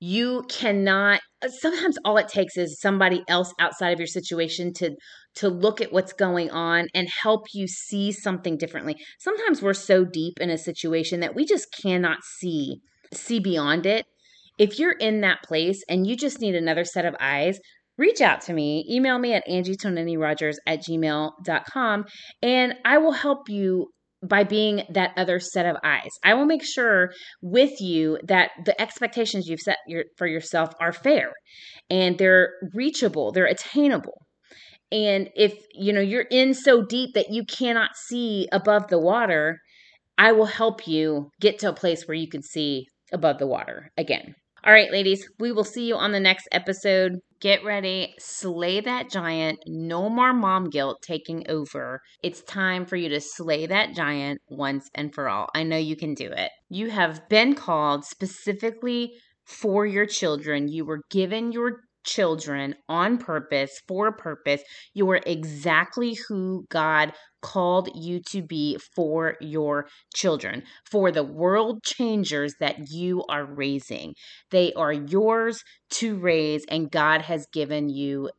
you 0.00 0.44
cannot 0.48 1.20
uh, 1.42 1.48
sometimes 1.48 1.96
all 2.04 2.18
it 2.18 2.28
takes 2.28 2.56
is 2.56 2.80
somebody 2.80 3.24
else 3.28 3.52
outside 3.58 3.90
of 3.90 3.98
your 3.98 4.06
situation 4.06 4.72
to 4.72 4.94
to 5.34 5.48
look 5.48 5.80
at 5.80 5.92
what's 5.92 6.12
going 6.12 6.50
on 6.50 6.88
and 6.94 7.08
help 7.22 7.46
you 7.54 7.66
see 7.66 8.12
something 8.12 8.58
differently 8.58 8.94
sometimes 9.18 9.62
we're 9.62 9.72
so 9.72 10.04
deep 10.04 10.34
in 10.38 10.50
a 10.50 10.58
situation 10.58 11.20
that 11.20 11.34
we 11.34 11.46
just 11.46 11.68
cannot 11.82 12.18
see 12.22 12.76
see 13.12 13.38
beyond 13.38 13.86
it 13.86 14.04
if 14.58 14.78
you're 14.78 14.92
in 14.92 15.22
that 15.22 15.42
place 15.42 15.82
and 15.88 16.06
you 16.06 16.14
just 16.14 16.40
need 16.40 16.54
another 16.54 16.84
set 16.84 17.06
of 17.06 17.16
eyes 17.18 17.58
reach 17.98 18.20
out 18.20 18.40
to 18.42 18.52
me. 18.52 18.84
Email 18.90 19.18
me 19.18 19.32
at 19.32 19.46
angietonenirogers 19.48 20.56
at 20.66 20.80
gmail.com 20.80 22.04
and 22.42 22.74
I 22.84 22.98
will 22.98 23.12
help 23.12 23.48
you 23.48 23.88
by 24.22 24.44
being 24.44 24.82
that 24.90 25.12
other 25.16 25.38
set 25.38 25.66
of 25.66 25.76
eyes. 25.84 26.10
I 26.24 26.34
will 26.34 26.46
make 26.46 26.64
sure 26.64 27.12
with 27.42 27.80
you 27.80 28.18
that 28.24 28.50
the 28.64 28.80
expectations 28.80 29.46
you've 29.46 29.60
set 29.60 29.78
your, 29.86 30.04
for 30.16 30.26
yourself 30.26 30.72
are 30.80 30.92
fair 30.92 31.32
and 31.90 32.18
they're 32.18 32.54
reachable, 32.74 33.32
they're 33.32 33.46
attainable. 33.46 34.26
And 34.92 35.30
if 35.34 35.54
you 35.72 35.92
know 35.92 36.00
you're 36.00 36.26
in 36.30 36.54
so 36.54 36.84
deep 36.84 37.14
that 37.14 37.30
you 37.30 37.44
cannot 37.44 37.90
see 37.96 38.48
above 38.52 38.88
the 38.88 39.00
water, 39.00 39.58
I 40.16 40.32
will 40.32 40.46
help 40.46 40.86
you 40.86 41.30
get 41.40 41.58
to 41.60 41.70
a 41.70 41.74
place 41.74 42.06
where 42.06 42.16
you 42.16 42.28
can 42.28 42.42
see 42.42 42.86
above 43.12 43.38
the 43.38 43.46
water 43.46 43.90
again. 43.96 44.34
All 44.66 44.72
right, 44.72 44.90
ladies, 44.90 45.24
we 45.38 45.52
will 45.52 45.62
see 45.62 45.86
you 45.86 45.94
on 45.94 46.10
the 46.10 46.18
next 46.18 46.48
episode. 46.50 47.20
Get 47.40 47.64
ready, 47.64 48.14
slay 48.18 48.80
that 48.80 49.08
giant. 49.08 49.60
No 49.64 50.08
more 50.08 50.32
mom 50.32 50.70
guilt 50.70 50.98
taking 51.06 51.48
over. 51.48 52.00
It's 52.24 52.42
time 52.42 52.84
for 52.84 52.96
you 52.96 53.08
to 53.10 53.20
slay 53.20 53.66
that 53.66 53.94
giant 53.94 54.40
once 54.48 54.90
and 54.92 55.14
for 55.14 55.28
all. 55.28 55.48
I 55.54 55.62
know 55.62 55.76
you 55.76 55.94
can 55.94 56.14
do 56.14 56.32
it. 56.32 56.50
You 56.68 56.90
have 56.90 57.28
been 57.28 57.54
called 57.54 58.04
specifically 58.04 59.12
for 59.44 59.86
your 59.86 60.04
children. 60.04 60.66
You 60.66 60.84
were 60.84 61.02
given 61.12 61.52
your 61.52 61.82
children 62.06 62.74
on 62.88 63.18
purpose, 63.18 63.80
for 63.86 64.12
purpose. 64.12 64.62
You 64.94 65.10
are 65.10 65.20
exactly 65.26 66.16
who 66.28 66.66
God 66.70 67.12
called 67.42 67.90
you 67.94 68.20
to 68.30 68.42
be 68.42 68.78
for 68.94 69.36
your 69.40 69.88
children, 70.14 70.62
for 70.90 71.12
the 71.12 71.24
world 71.24 71.82
changers 71.84 72.54
that 72.60 72.88
you 72.90 73.24
are 73.28 73.44
raising. 73.44 74.14
They 74.50 74.72
are 74.72 74.92
yours 74.92 75.62
to 75.90 76.16
raise, 76.18 76.64
and 76.68 76.90
God 76.90 77.22
has 77.22 77.46
given 77.52 77.88
you 77.88 78.30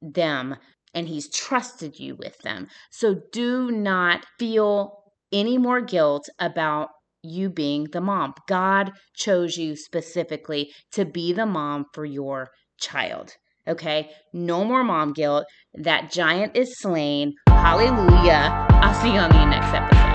them 0.00 0.56
and 0.94 1.08
He's 1.08 1.28
trusted 1.28 1.98
you 1.98 2.16
with 2.16 2.38
them. 2.38 2.68
So 2.90 3.20
do 3.32 3.70
not 3.70 4.24
feel 4.38 5.02
any 5.32 5.58
more 5.58 5.80
guilt 5.82 6.28
about 6.38 6.88
you 7.22 7.50
being 7.50 7.88
the 7.92 8.00
mom. 8.00 8.32
God 8.48 8.92
chose 9.14 9.56
you 9.56 9.76
specifically 9.76 10.72
to 10.92 11.04
be 11.04 11.32
the 11.32 11.46
mom 11.46 11.86
for 11.92 12.04
your 12.04 12.48
child. 12.78 13.36
Okay, 13.68 14.10
no 14.32 14.64
more 14.64 14.84
mom 14.84 15.12
guilt. 15.12 15.44
That 15.74 16.12
giant 16.12 16.56
is 16.56 16.78
slain. 16.78 17.34
Hallelujah. 17.48 18.66
I'll 18.70 18.94
see 18.94 19.12
you 19.12 19.18
on 19.18 19.30
the 19.30 19.44
next 19.44 19.74
episode. 19.74 20.06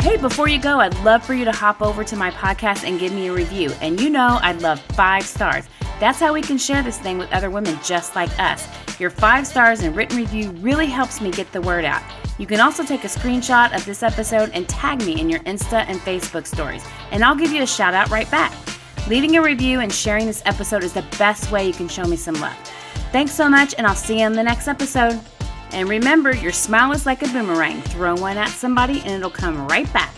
Hey, 0.00 0.16
before 0.16 0.48
you 0.48 0.60
go, 0.60 0.78
I'd 0.78 0.98
love 1.00 1.24
for 1.24 1.34
you 1.34 1.44
to 1.44 1.52
hop 1.52 1.82
over 1.82 2.04
to 2.04 2.16
my 2.16 2.30
podcast 2.30 2.84
and 2.84 2.98
give 2.98 3.12
me 3.12 3.26
a 3.26 3.32
review. 3.32 3.70
And 3.80 4.00
you 4.00 4.08
know, 4.08 4.38
I'd 4.40 4.62
love 4.62 4.80
five 4.80 5.26
stars. 5.26 5.64
That's 5.98 6.20
how 6.20 6.32
we 6.32 6.42
can 6.42 6.58
share 6.58 6.82
this 6.82 6.98
thing 6.98 7.18
with 7.18 7.30
other 7.32 7.50
women 7.50 7.78
just 7.82 8.14
like 8.14 8.30
us. 8.38 8.68
Your 9.00 9.10
five 9.10 9.46
stars 9.46 9.82
and 9.82 9.94
written 9.96 10.16
review 10.16 10.50
really 10.52 10.86
helps 10.86 11.20
me 11.20 11.30
get 11.30 11.50
the 11.52 11.60
word 11.60 11.84
out. 11.84 12.02
You 12.38 12.46
can 12.46 12.60
also 12.60 12.84
take 12.84 13.04
a 13.04 13.08
screenshot 13.08 13.74
of 13.74 13.84
this 13.84 14.02
episode 14.02 14.50
and 14.54 14.68
tag 14.68 15.04
me 15.04 15.20
in 15.20 15.28
your 15.28 15.40
Insta 15.40 15.84
and 15.88 15.98
Facebook 16.00 16.46
stories, 16.46 16.84
and 17.10 17.24
I'll 17.24 17.34
give 17.34 17.50
you 17.50 17.62
a 17.62 17.66
shout 17.66 17.94
out 17.94 18.08
right 18.10 18.30
back. 18.30 18.52
Leaving 19.08 19.36
a 19.36 19.42
review 19.42 19.78
and 19.78 19.92
sharing 19.92 20.26
this 20.26 20.42
episode 20.46 20.82
is 20.82 20.92
the 20.92 21.04
best 21.16 21.52
way 21.52 21.64
you 21.64 21.72
can 21.72 21.86
show 21.86 22.04
me 22.04 22.16
some 22.16 22.34
love. 22.40 22.56
Thanks 23.12 23.30
so 23.30 23.48
much, 23.48 23.72
and 23.78 23.86
I'll 23.86 23.94
see 23.94 24.18
you 24.18 24.26
in 24.26 24.32
the 24.32 24.42
next 24.42 24.66
episode. 24.66 25.20
And 25.70 25.88
remember, 25.88 26.34
your 26.34 26.50
smile 26.50 26.90
is 26.90 27.06
like 27.06 27.22
a 27.22 27.28
boomerang. 27.28 27.80
Throw 27.82 28.16
one 28.16 28.36
at 28.36 28.48
somebody, 28.48 28.98
and 29.02 29.10
it'll 29.10 29.30
come 29.30 29.68
right 29.68 29.90
back. 29.92 30.12